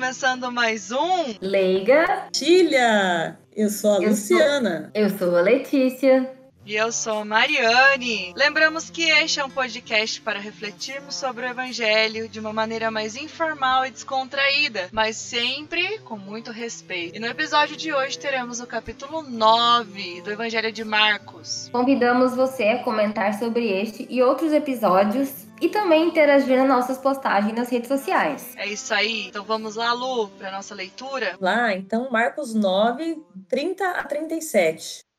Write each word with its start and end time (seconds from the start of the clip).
começando 0.00 0.50
mais 0.50 0.90
um 0.90 1.34
Leiga. 1.42 2.28
Tilha! 2.32 3.38
Eu 3.54 3.68
sou 3.68 3.98
a 3.98 4.02
Eu 4.02 4.08
Luciana. 4.08 4.90
Eu 4.94 5.10
sou 5.10 5.36
a 5.36 5.42
Letícia. 5.42 6.39
E 6.64 6.76
eu 6.76 6.92
sou 6.92 7.20
a 7.20 7.24
Mariane. 7.24 8.32
Lembramos 8.36 8.90
que 8.90 9.08
este 9.10 9.40
é 9.40 9.44
um 9.44 9.50
podcast 9.50 10.20
para 10.20 10.38
refletirmos 10.38 11.14
sobre 11.14 11.46
o 11.46 11.48
Evangelho 11.48 12.28
de 12.28 12.38
uma 12.38 12.52
maneira 12.52 12.90
mais 12.90 13.16
informal 13.16 13.86
e 13.86 13.90
descontraída, 13.90 14.88
mas 14.92 15.16
sempre 15.16 15.98
com 16.00 16.16
muito 16.16 16.50
respeito. 16.50 17.16
E 17.16 17.20
no 17.20 17.26
episódio 17.26 17.76
de 17.76 17.92
hoje 17.92 18.18
teremos 18.18 18.60
o 18.60 18.66
capítulo 18.66 19.22
9 19.22 20.22
do 20.22 20.30
Evangelho 20.30 20.70
de 20.70 20.84
Marcos. 20.84 21.68
Convidamos 21.72 22.36
você 22.36 22.64
a 22.64 22.84
comentar 22.84 23.34
sobre 23.34 23.66
este 23.66 24.06
e 24.08 24.22
outros 24.22 24.52
episódios 24.52 25.46
e 25.60 25.68
também 25.68 26.08
interagir 26.08 26.56
nas 26.56 26.68
nossas 26.68 26.98
postagens 26.98 27.54
nas 27.54 27.68
redes 27.68 27.88
sociais. 27.88 28.54
É 28.56 28.66
isso 28.66 28.94
aí. 28.94 29.28
Então 29.28 29.44
vamos 29.44 29.76
lá, 29.76 29.92
Lu, 29.92 30.28
para 30.28 30.50
nossa 30.50 30.74
leitura. 30.74 31.36
Lá, 31.40 31.74
então, 31.74 32.10
Marcos 32.10 32.54
9, 32.54 33.22
30 33.48 33.90
a 33.90 34.04
37. 34.04 35.09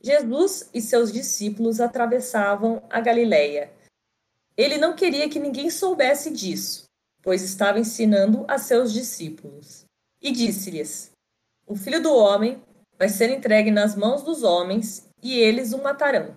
Jesus 0.00 0.68
e 0.72 0.80
seus 0.80 1.12
discípulos 1.12 1.80
atravessavam 1.80 2.82
a 2.88 3.00
Galileia. 3.00 3.72
Ele 4.56 4.78
não 4.78 4.94
queria 4.94 5.28
que 5.28 5.38
ninguém 5.38 5.70
soubesse 5.70 6.30
disso, 6.30 6.84
pois 7.22 7.42
estava 7.42 7.78
ensinando 7.78 8.44
a 8.48 8.58
seus 8.58 8.92
discípulos. 8.92 9.84
E 10.20 10.30
disse-lhes: 10.30 11.10
O 11.66 11.76
filho 11.76 12.02
do 12.02 12.14
homem 12.14 12.62
vai 12.98 13.08
ser 13.08 13.30
entregue 13.30 13.70
nas 13.70 13.94
mãos 13.94 14.22
dos 14.22 14.42
homens 14.42 15.08
e 15.22 15.38
eles 15.38 15.72
o 15.72 15.82
matarão. 15.82 16.36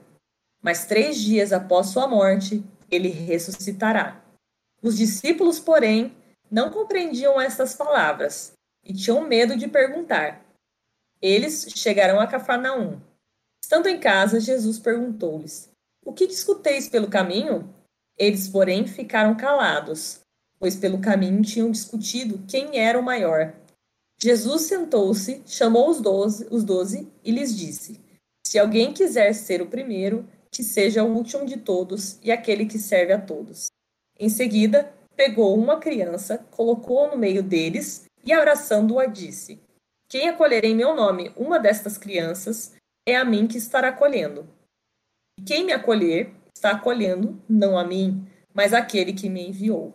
Mas 0.62 0.86
três 0.86 1.20
dias 1.20 1.52
após 1.52 1.88
sua 1.88 2.08
morte, 2.08 2.64
ele 2.90 3.10
ressuscitará. 3.10 4.24
Os 4.82 4.98
discípulos, 4.98 5.60
porém, 5.60 6.16
não 6.50 6.70
compreendiam 6.70 7.40
estas 7.40 7.74
palavras 7.74 8.54
e 8.84 8.94
tinham 8.94 9.22
medo 9.28 9.56
de 9.56 9.68
perguntar. 9.68 10.44
Eles 11.22 11.68
chegaram 11.76 12.20
a 12.20 12.28
Cafarnaum. 12.28 13.00
Estando 13.72 13.88
em 13.88 14.02
casa, 14.02 14.38
Jesus 14.38 14.78
perguntou-lhes: 14.78 15.70
O 16.06 16.12
que 16.12 16.28
discuteis 16.28 16.90
pelo 16.90 17.08
caminho? 17.08 17.74
Eles, 18.18 18.50
porém, 18.50 18.86
ficaram 18.86 19.34
calados, 19.34 20.20
pois 20.60 20.76
pelo 20.76 21.00
caminho 21.00 21.42
tinham 21.42 21.72
discutido 21.72 22.44
quem 22.50 22.78
era 22.78 23.00
o 23.00 23.02
maior. 23.02 23.54
Jesus 24.22 24.64
sentou-se, 24.64 25.42
chamou 25.46 25.90
os 25.90 26.02
doze, 26.02 26.46
os 26.52 26.66
doze 26.66 27.08
e 27.24 27.32
lhes 27.32 27.58
disse: 27.58 27.98
Se 28.46 28.60
alguém 28.60 28.92
quiser 28.92 29.32
ser 29.34 29.62
o 29.62 29.70
primeiro, 29.70 30.28
que 30.52 30.66
seja 30.66 31.02
o 31.06 31.16
último 31.16 31.46
de 31.46 31.56
todos 31.56 32.20
e 32.22 32.30
aquele 32.30 32.66
que 32.66 32.78
serve 32.78 33.14
a 33.14 33.22
todos. 33.22 33.68
Em 34.20 34.28
seguida, 34.28 34.94
pegou 35.16 35.58
uma 35.58 35.80
criança, 35.80 36.46
colocou-a 36.52 37.12
no 37.12 37.18
meio 37.18 37.42
deles 37.42 38.04
e, 38.26 38.34
abraçando-a, 38.34 39.06
disse: 39.06 39.62
Quem 40.10 40.28
acolher 40.28 40.66
em 40.66 40.76
meu 40.76 40.94
nome 40.94 41.32
uma 41.38 41.58
destas 41.58 41.98
crianças, 41.98 42.74
é 43.12 43.18
a 43.18 43.26
mim 43.26 43.48
que 43.48 43.58
estará 43.58 43.90
acolhendo. 43.90 44.48
E 45.40 45.44
quem 45.44 45.66
me 45.66 45.72
acolher, 45.72 46.34
está 46.56 46.72
acolhendo 46.72 47.42
não 47.50 47.78
a 47.78 47.84
mim, 47.84 48.28
mas 48.54 48.74
aquele 48.74 49.14
que 49.14 49.30
me 49.30 49.48
enviou. 49.48 49.94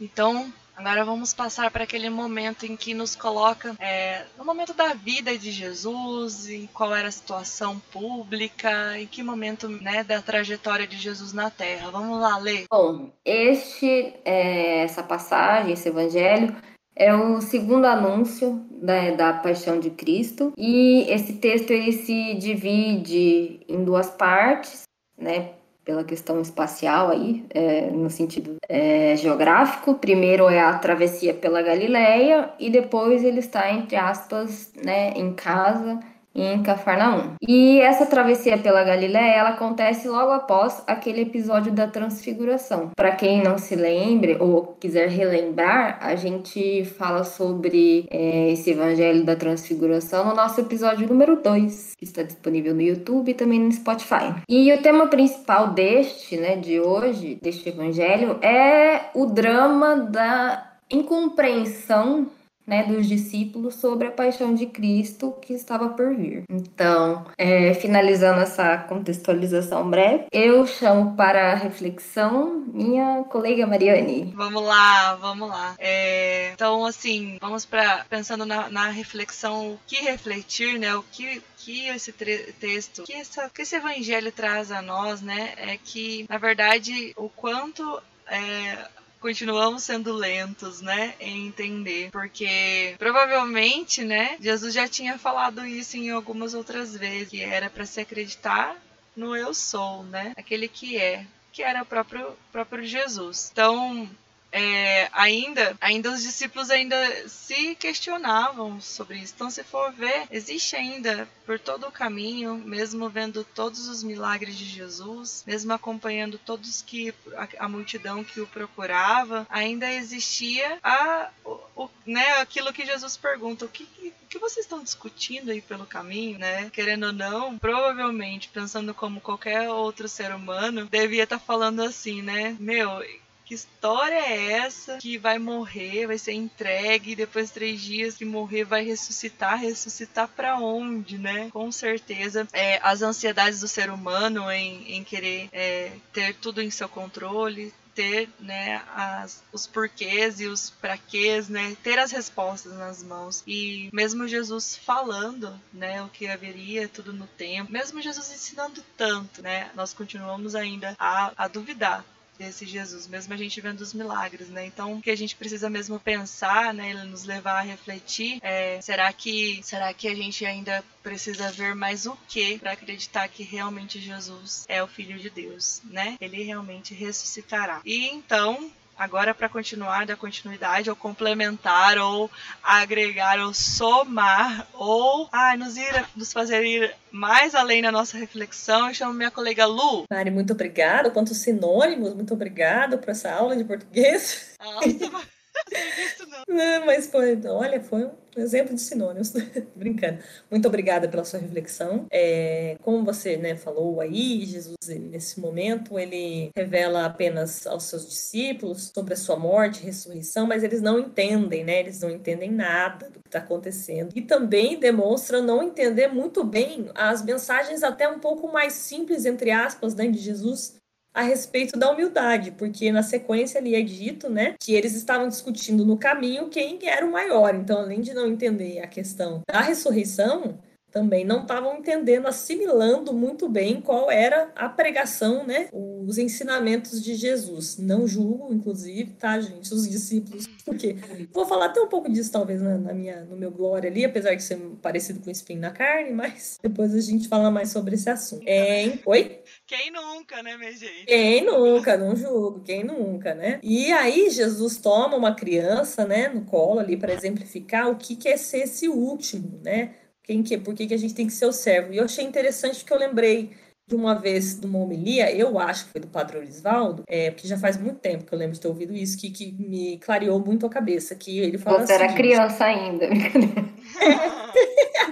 Então, 0.00 0.52
agora 0.76 1.04
vamos 1.04 1.32
passar 1.32 1.70
para 1.70 1.84
aquele 1.84 2.10
momento 2.10 2.66
em 2.66 2.76
que 2.76 2.92
nos 2.92 3.14
coloca 3.14 3.76
é, 3.78 4.24
no 4.36 4.44
momento 4.44 4.74
da 4.74 4.94
vida 4.94 5.36
de 5.38 5.52
Jesus, 5.52 6.48
em 6.48 6.66
qual 6.66 6.94
era 6.94 7.08
a 7.08 7.12
situação 7.12 7.78
pública, 7.92 8.98
em 8.98 9.06
que 9.06 9.22
momento 9.22 9.68
né, 9.68 10.02
da 10.02 10.20
trajetória 10.20 10.86
de 10.86 10.96
Jesus 10.96 11.32
na 11.32 11.50
Terra. 11.50 11.90
Vamos 11.90 12.20
lá, 12.20 12.36
ler. 12.38 12.66
Bom, 12.70 13.12
este, 13.24 14.14
é, 14.24 14.82
essa 14.82 15.02
passagem, 15.02 15.72
esse 15.72 15.88
evangelho, 15.88 16.56
é 16.94 17.14
o 17.14 17.40
segundo 17.40 17.86
anúncio 17.86 18.60
da, 18.70 19.10
da 19.10 19.32
paixão 19.32 19.78
de 19.78 19.90
Cristo. 19.90 20.52
E 20.56 21.06
esse 21.08 21.34
texto 21.34 21.70
ele 21.70 21.92
se 21.92 22.34
divide 22.34 23.60
em 23.68 23.84
duas 23.84 24.10
partes, 24.10 24.82
né? 25.16 25.50
Pela 25.84 26.04
questão 26.04 26.40
espacial 26.40 27.10
aí, 27.10 27.44
é, 27.50 27.90
no 27.90 28.08
sentido 28.08 28.56
é, 28.68 29.16
geográfico. 29.16 29.94
Primeiro 29.94 30.48
é 30.48 30.60
a 30.60 30.78
travessia 30.78 31.34
pela 31.34 31.60
Galileia 31.60 32.50
e 32.58 32.70
depois 32.70 33.24
ele 33.24 33.40
está, 33.40 33.72
entre 33.72 33.96
aspas, 33.96 34.72
né, 34.84 35.10
em 35.16 35.32
casa 35.34 35.98
em 36.34 36.62
Cafarnaum. 36.62 37.34
E 37.46 37.80
essa 37.80 38.06
travessia 38.06 38.58
pela 38.58 38.84
Galiléia, 38.84 39.36
ela 39.36 39.50
acontece 39.50 40.08
logo 40.08 40.32
após 40.32 40.82
aquele 40.86 41.22
episódio 41.22 41.72
da 41.72 41.86
transfiguração. 41.86 42.90
Para 42.96 43.12
quem 43.12 43.42
não 43.42 43.58
se 43.58 43.74
lembre 43.74 44.36
ou 44.40 44.76
quiser 44.80 45.08
relembrar, 45.08 45.98
a 46.00 46.14
gente 46.14 46.84
fala 46.84 47.24
sobre 47.24 48.06
é, 48.10 48.50
esse 48.52 48.70
evangelho 48.70 49.24
da 49.24 49.36
transfiguração 49.36 50.24
no 50.26 50.34
nosso 50.34 50.60
episódio 50.60 51.08
número 51.08 51.36
2, 51.42 51.94
que 51.96 52.04
está 52.04 52.22
disponível 52.22 52.74
no 52.74 52.82
YouTube 52.82 53.30
e 53.30 53.34
também 53.34 53.60
no 53.60 53.72
Spotify. 53.72 54.34
E 54.48 54.72
o 54.72 54.82
tema 54.82 55.06
principal 55.06 55.68
deste, 55.68 56.36
né, 56.36 56.56
de 56.56 56.80
hoje, 56.80 57.38
deste 57.40 57.68
evangelho, 57.68 58.38
é 58.42 59.10
o 59.14 59.26
drama 59.26 59.96
da 59.96 60.72
incompreensão 60.90 62.26
né, 62.66 62.84
dos 62.84 63.06
discípulos 63.08 63.74
sobre 63.74 64.08
a 64.08 64.12
paixão 64.12 64.54
de 64.54 64.66
Cristo 64.66 65.34
que 65.40 65.52
estava 65.52 65.88
por 65.90 66.14
vir. 66.14 66.44
Então, 66.50 67.24
é, 67.36 67.74
finalizando 67.74 68.40
essa 68.40 68.78
contextualização 68.78 69.88
breve, 69.88 70.26
eu 70.32 70.66
chamo 70.66 71.16
para 71.16 71.54
reflexão 71.54 72.64
minha 72.72 73.24
colega 73.24 73.66
Mariane. 73.66 74.32
Vamos 74.34 74.62
lá, 74.62 75.14
vamos 75.16 75.48
lá. 75.48 75.74
É, 75.78 76.52
então, 76.52 76.84
assim, 76.84 77.36
vamos 77.40 77.64
para 77.64 78.04
pensando 78.08 78.46
na, 78.46 78.68
na, 78.70 78.88
reflexão, 78.88 79.72
o 79.72 79.80
que 79.86 79.96
refletir, 79.96 80.78
né? 80.78 80.94
O 80.94 81.02
que 81.02 81.42
que 81.64 81.86
esse 81.86 82.12
texto, 82.12 83.04
que, 83.04 83.12
essa, 83.12 83.48
que 83.48 83.62
esse 83.62 83.76
evangelho 83.76 84.32
traz 84.32 84.72
a 84.72 84.82
nós, 84.82 85.22
né? 85.22 85.54
É 85.56 85.78
que, 85.82 86.26
na 86.28 86.36
verdade, 86.36 87.12
o 87.16 87.28
quanto 87.28 88.02
é, 88.26 88.88
continuamos 89.22 89.84
sendo 89.84 90.12
lentos, 90.12 90.80
né, 90.82 91.14
em 91.20 91.46
entender, 91.46 92.10
porque 92.10 92.96
provavelmente, 92.98 94.02
né, 94.02 94.36
Jesus 94.40 94.74
já 94.74 94.88
tinha 94.88 95.16
falado 95.16 95.64
isso 95.64 95.96
em 95.96 96.10
algumas 96.10 96.52
outras 96.54 96.96
vezes, 96.96 97.28
que 97.28 97.40
era 97.40 97.70
para 97.70 97.86
se 97.86 98.00
acreditar 98.00 98.76
no 99.16 99.36
eu 99.36 99.54
sou, 99.54 100.02
né, 100.04 100.32
aquele 100.36 100.66
que 100.66 100.98
é, 100.98 101.24
que 101.52 101.62
era 101.62 101.82
o 101.82 101.86
próprio 101.86 102.36
próprio 102.50 102.84
Jesus. 102.84 103.50
Então, 103.52 104.10
é, 104.52 105.08
ainda, 105.12 105.74
ainda 105.80 106.10
os 106.10 106.22
discípulos 106.22 106.70
ainda 106.70 107.26
se 107.26 107.74
questionavam 107.74 108.80
sobre 108.80 109.18
isso. 109.18 109.32
Então, 109.34 109.50
se 109.50 109.64
for 109.64 109.90
ver, 109.92 110.26
existe 110.30 110.76
ainda 110.76 111.26
por 111.46 111.58
todo 111.58 111.86
o 111.86 111.92
caminho, 111.92 112.56
mesmo 112.56 113.08
vendo 113.08 113.42
todos 113.42 113.88
os 113.88 114.02
milagres 114.02 114.56
de 114.56 114.66
Jesus, 114.66 115.42
mesmo 115.46 115.72
acompanhando 115.72 116.38
todos 116.38 116.82
que 116.82 117.14
a, 117.34 117.64
a 117.64 117.68
multidão 117.68 118.22
que 118.22 118.40
o 118.40 118.46
procurava, 118.46 119.46
ainda 119.48 119.90
existia 119.90 120.78
a, 120.82 121.30
o, 121.44 121.58
o, 121.84 121.90
né, 122.04 122.32
aquilo 122.32 122.72
que 122.72 122.84
Jesus 122.84 123.16
pergunta: 123.16 123.64
o 123.64 123.68
que, 123.68 123.86
que 124.28 124.38
vocês 124.38 124.66
estão 124.66 124.82
discutindo 124.82 125.50
aí 125.50 125.60
pelo 125.60 125.86
caminho, 125.86 126.38
né? 126.38 126.68
Querendo 126.70 127.06
ou 127.06 127.12
não, 127.12 127.58
provavelmente 127.58 128.48
pensando 128.48 128.92
como 128.92 129.20
qualquer 129.20 129.70
outro 129.70 130.08
ser 130.08 130.34
humano, 130.34 130.86
devia 130.86 131.24
estar 131.24 131.38
tá 131.38 131.44
falando 131.44 131.82
assim, 131.82 132.20
né? 132.20 132.56
Meu, 132.60 133.02
que 133.44 133.54
história 133.54 134.14
é 134.14 134.52
essa 134.52 134.98
que 134.98 135.18
vai 135.18 135.38
morrer, 135.38 136.06
vai 136.06 136.18
ser 136.18 136.32
entregue, 136.32 137.16
depois 137.16 137.48
de 137.48 137.54
três 137.54 137.80
dias 137.80 138.16
que 138.16 138.24
morrer 138.24 138.64
vai 138.64 138.84
ressuscitar, 138.84 139.58
ressuscitar 139.58 140.28
para 140.28 140.58
onde, 140.58 141.18
né? 141.18 141.50
Com 141.50 141.70
certeza, 141.72 142.46
é, 142.52 142.80
as 142.82 143.02
ansiedades 143.02 143.60
do 143.60 143.68
ser 143.68 143.90
humano 143.90 144.50
em, 144.50 144.96
em 144.96 145.04
querer 145.04 145.48
é, 145.52 145.92
ter 146.12 146.34
tudo 146.36 146.62
em 146.62 146.70
seu 146.70 146.88
controle, 146.88 147.72
ter 147.94 148.28
né, 148.40 148.82
as, 148.94 149.42
os 149.52 149.66
porquês 149.66 150.40
e 150.40 150.46
os 150.46 150.70
praquês, 150.70 151.48
né, 151.48 151.76
ter 151.82 151.98
as 151.98 152.10
respostas 152.10 152.72
nas 152.74 153.02
mãos. 153.02 153.42
E 153.46 153.90
mesmo 153.92 154.26
Jesus 154.26 154.76
falando 154.76 155.58
né, 155.72 156.02
o 156.02 156.08
que 156.08 156.26
haveria, 156.26 156.88
tudo 156.88 157.12
no 157.12 157.26
tempo, 157.26 157.70
mesmo 157.70 158.00
Jesus 158.00 158.32
ensinando 158.32 158.82
tanto, 158.96 159.42
né, 159.42 159.70
nós 159.74 159.92
continuamos 159.92 160.54
ainda 160.54 160.94
a, 160.98 161.32
a 161.36 161.48
duvidar 161.48 162.04
desse 162.38 162.66
Jesus, 162.66 163.06
mesmo 163.06 163.32
a 163.32 163.36
gente 163.36 163.60
vendo 163.60 163.80
os 163.80 163.94
milagres, 163.94 164.48
né? 164.48 164.66
Então, 164.66 164.94
o 164.94 165.02
que 165.02 165.10
a 165.10 165.16
gente 165.16 165.36
precisa 165.36 165.68
mesmo 165.68 165.98
pensar, 166.00 166.72
né, 166.74 166.90
ele 166.90 167.04
nos 167.04 167.24
levar 167.24 167.58
a 167.58 167.62
refletir, 167.62 168.38
é, 168.42 168.80
será 168.80 169.12
que 169.12 169.60
será 169.62 169.92
que 169.92 170.08
a 170.08 170.14
gente 170.14 170.44
ainda 170.44 170.82
precisa 171.02 171.50
ver 171.50 171.74
mais 171.74 172.06
o 172.06 172.16
que 172.28 172.58
para 172.58 172.72
acreditar 172.72 173.28
que 173.28 173.42
realmente 173.42 174.00
Jesus 174.00 174.64
é 174.68 174.82
o 174.82 174.88
filho 174.88 175.18
de 175.18 175.30
Deus, 175.30 175.82
né? 175.84 176.16
Ele 176.20 176.42
realmente 176.42 176.94
ressuscitará. 176.94 177.80
E 177.84 178.08
então, 178.08 178.70
Agora, 178.98 179.34
para 179.34 179.48
continuar, 179.48 180.06
da 180.06 180.16
continuidade, 180.16 180.90
ou 180.90 180.96
complementar, 180.96 181.98
ou 181.98 182.30
agregar, 182.62 183.40
ou 183.40 183.52
somar, 183.52 184.66
ou 184.74 185.28
ah, 185.32 185.56
nos, 185.56 185.76
ir, 185.76 186.04
nos 186.14 186.32
fazer 186.32 186.64
ir 186.64 186.94
mais 187.10 187.54
além 187.54 187.82
na 187.82 187.90
nossa 187.90 188.16
reflexão, 188.16 188.88
eu 188.88 188.94
chamo 188.94 189.12
minha 189.12 189.30
colega 189.30 189.66
Lu. 189.66 190.04
Mari, 190.10 190.30
muito 190.30 190.52
obrigada. 190.52 191.10
Quantos 191.10 191.38
sinônimos, 191.38 192.14
muito 192.14 192.32
obrigada 192.34 192.96
por 192.96 193.10
essa 193.10 193.32
aula 193.32 193.56
de 193.56 193.64
português. 193.64 194.56
Nossa. 194.60 195.32
Mas 196.48 197.06
foi, 197.06 197.40
olha, 197.46 197.80
foi 197.80 198.04
um 198.04 198.12
exemplo 198.36 198.74
de 198.74 198.80
sinônimos. 198.80 199.32
Brincando. 199.74 200.18
Muito 200.50 200.66
obrigada 200.66 201.08
pela 201.08 201.24
sua 201.24 201.40
reflexão. 201.40 202.06
É, 202.10 202.76
como 202.82 203.04
você 203.04 203.36
né, 203.36 203.56
falou 203.56 204.00
aí, 204.00 204.44
Jesus, 204.44 204.76
nesse 204.88 205.40
momento, 205.40 205.98
ele 205.98 206.50
revela 206.56 207.04
apenas 207.04 207.66
aos 207.66 207.84
seus 207.84 208.08
discípulos 208.08 208.90
sobre 208.94 209.14
a 209.14 209.16
sua 209.16 209.36
morte, 209.36 209.84
ressurreição, 209.84 210.46
mas 210.46 210.62
eles 210.62 210.80
não 210.80 210.98
entendem, 210.98 211.64
né? 211.64 211.80
Eles 211.80 212.00
não 212.00 212.10
entendem 212.10 212.50
nada 212.50 213.08
do 213.10 213.20
que 213.20 213.28
está 213.28 213.38
acontecendo. 213.38 214.10
E 214.14 214.22
também 214.22 214.78
demonstra 214.78 215.40
não 215.40 215.62
entender 215.62 216.08
muito 216.08 216.44
bem 216.44 216.90
as 216.94 217.22
mensagens 217.24 217.82
até 217.82 218.08
um 218.08 218.18
pouco 218.18 218.50
mais 218.50 218.72
simples, 218.74 219.24
entre 219.24 219.50
aspas, 219.50 219.94
né, 219.94 220.08
de 220.08 220.18
Jesus 220.18 220.81
a 221.14 221.22
respeito 221.22 221.78
da 221.78 221.90
humildade, 221.90 222.52
porque 222.52 222.90
na 222.90 223.02
sequência 223.02 223.60
ali 223.60 223.74
é 223.74 223.82
dito, 223.82 224.30
né, 224.30 224.54
que 224.60 224.74
eles 224.74 224.94
estavam 224.94 225.28
discutindo 225.28 225.84
no 225.84 225.96
caminho 225.96 226.48
quem 226.48 226.78
era 226.82 227.04
o 227.04 227.12
maior. 227.12 227.54
Então, 227.54 227.78
além 227.78 228.00
de 228.00 228.14
não 228.14 228.26
entender 228.26 228.80
a 228.80 228.86
questão 228.86 229.42
da 229.46 229.60
ressurreição, 229.60 230.58
também 230.92 231.24
não 231.24 231.40
estavam 231.40 231.78
entendendo, 231.78 232.26
assimilando 232.28 233.14
muito 233.14 233.48
bem 233.48 233.80
qual 233.80 234.10
era 234.10 234.52
a 234.54 234.68
pregação, 234.68 235.44
né? 235.44 235.68
Os 235.72 236.18
ensinamentos 236.18 237.02
de 237.02 237.14
Jesus. 237.14 237.78
Não 237.78 238.06
julgo, 238.06 238.52
inclusive, 238.52 239.12
tá, 239.14 239.40
gente? 239.40 239.72
Os 239.72 239.88
discípulos, 239.88 240.46
porque 240.64 240.96
vou 241.32 241.46
falar 241.46 241.66
até 241.66 241.80
um 241.80 241.88
pouco 241.88 242.12
disso, 242.12 242.30
talvez, 242.30 242.60
na, 242.60 242.76
na 242.76 242.92
minha, 242.92 243.24
no 243.24 243.36
meu 243.36 243.50
glória 243.50 243.88
ali, 243.88 244.04
apesar 244.04 244.34
de 244.34 244.42
ser 244.42 244.58
parecido 244.82 245.20
com 245.20 245.30
espinho 245.30 245.60
na 245.60 245.70
carne, 245.70 246.12
mas 246.12 246.58
depois 246.62 246.94
a 246.94 247.00
gente 247.00 247.26
fala 247.26 247.50
mais 247.50 247.70
sobre 247.70 247.94
esse 247.94 248.10
assunto. 248.10 248.44
É, 248.46 248.98
oi? 249.06 249.40
Quem 249.72 249.90
nunca, 249.90 250.42
né, 250.42 250.54
minha 250.58 250.72
gente? 250.72 251.06
Quem 251.06 251.46
nunca, 251.46 251.96
não 251.96 252.14
julgo, 252.14 252.60
quem 252.60 252.84
nunca, 252.84 253.34
né? 253.34 253.58
E 253.62 253.90
aí 253.90 254.28
Jesus 254.28 254.76
toma 254.76 255.16
uma 255.16 255.34
criança, 255.34 256.04
né, 256.04 256.28
no 256.28 256.42
colo 256.42 256.78
ali 256.78 256.94
para 256.94 257.14
exemplificar 257.14 257.88
o 257.88 257.96
que, 257.96 258.14
que 258.14 258.28
é 258.28 258.36
ser 258.36 258.64
esse 258.64 258.86
último, 258.86 259.58
né? 259.64 259.94
Quem 260.22 260.42
que, 260.42 260.58
por 260.58 260.74
que, 260.74 260.86
que 260.86 260.92
a 260.92 260.98
gente 260.98 261.14
tem 261.14 261.26
que 261.26 261.32
ser 261.32 261.46
o 261.46 261.52
servo? 261.54 261.94
E 261.94 261.96
eu 261.96 262.04
achei 262.04 262.22
interessante 262.22 262.84
que 262.84 262.92
eu 262.92 262.98
lembrei 262.98 263.52
de 263.88 263.94
uma 263.94 264.14
vez, 264.14 264.60
de 264.60 264.66
uma 264.66 264.78
homilia, 264.78 265.34
eu 265.34 265.58
acho 265.58 265.86
que 265.86 265.92
foi 265.92 266.02
do 266.02 266.08
Padre 266.08 266.36
Olisvaldo, 266.36 267.04
é, 267.08 267.30
porque 267.30 267.48
já 267.48 267.56
faz 267.56 267.78
muito 267.78 267.98
tempo 267.98 268.26
que 268.26 268.34
eu 268.34 268.38
lembro 268.38 268.52
de 268.52 268.60
ter 268.60 268.68
ouvido 268.68 268.94
isso, 268.94 269.18
que, 269.18 269.30
que 269.30 269.52
me 269.52 269.96
clareou 270.00 270.38
muito 270.38 270.66
a 270.66 270.70
cabeça, 270.70 271.14
que 271.14 271.38
ele 271.38 271.56
fala 271.56 271.86
Você 271.86 271.94
era 271.94 272.12
criança 272.12 272.66
ainda. 272.66 273.06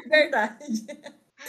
é 0.04 0.06
verdade. 0.06 0.84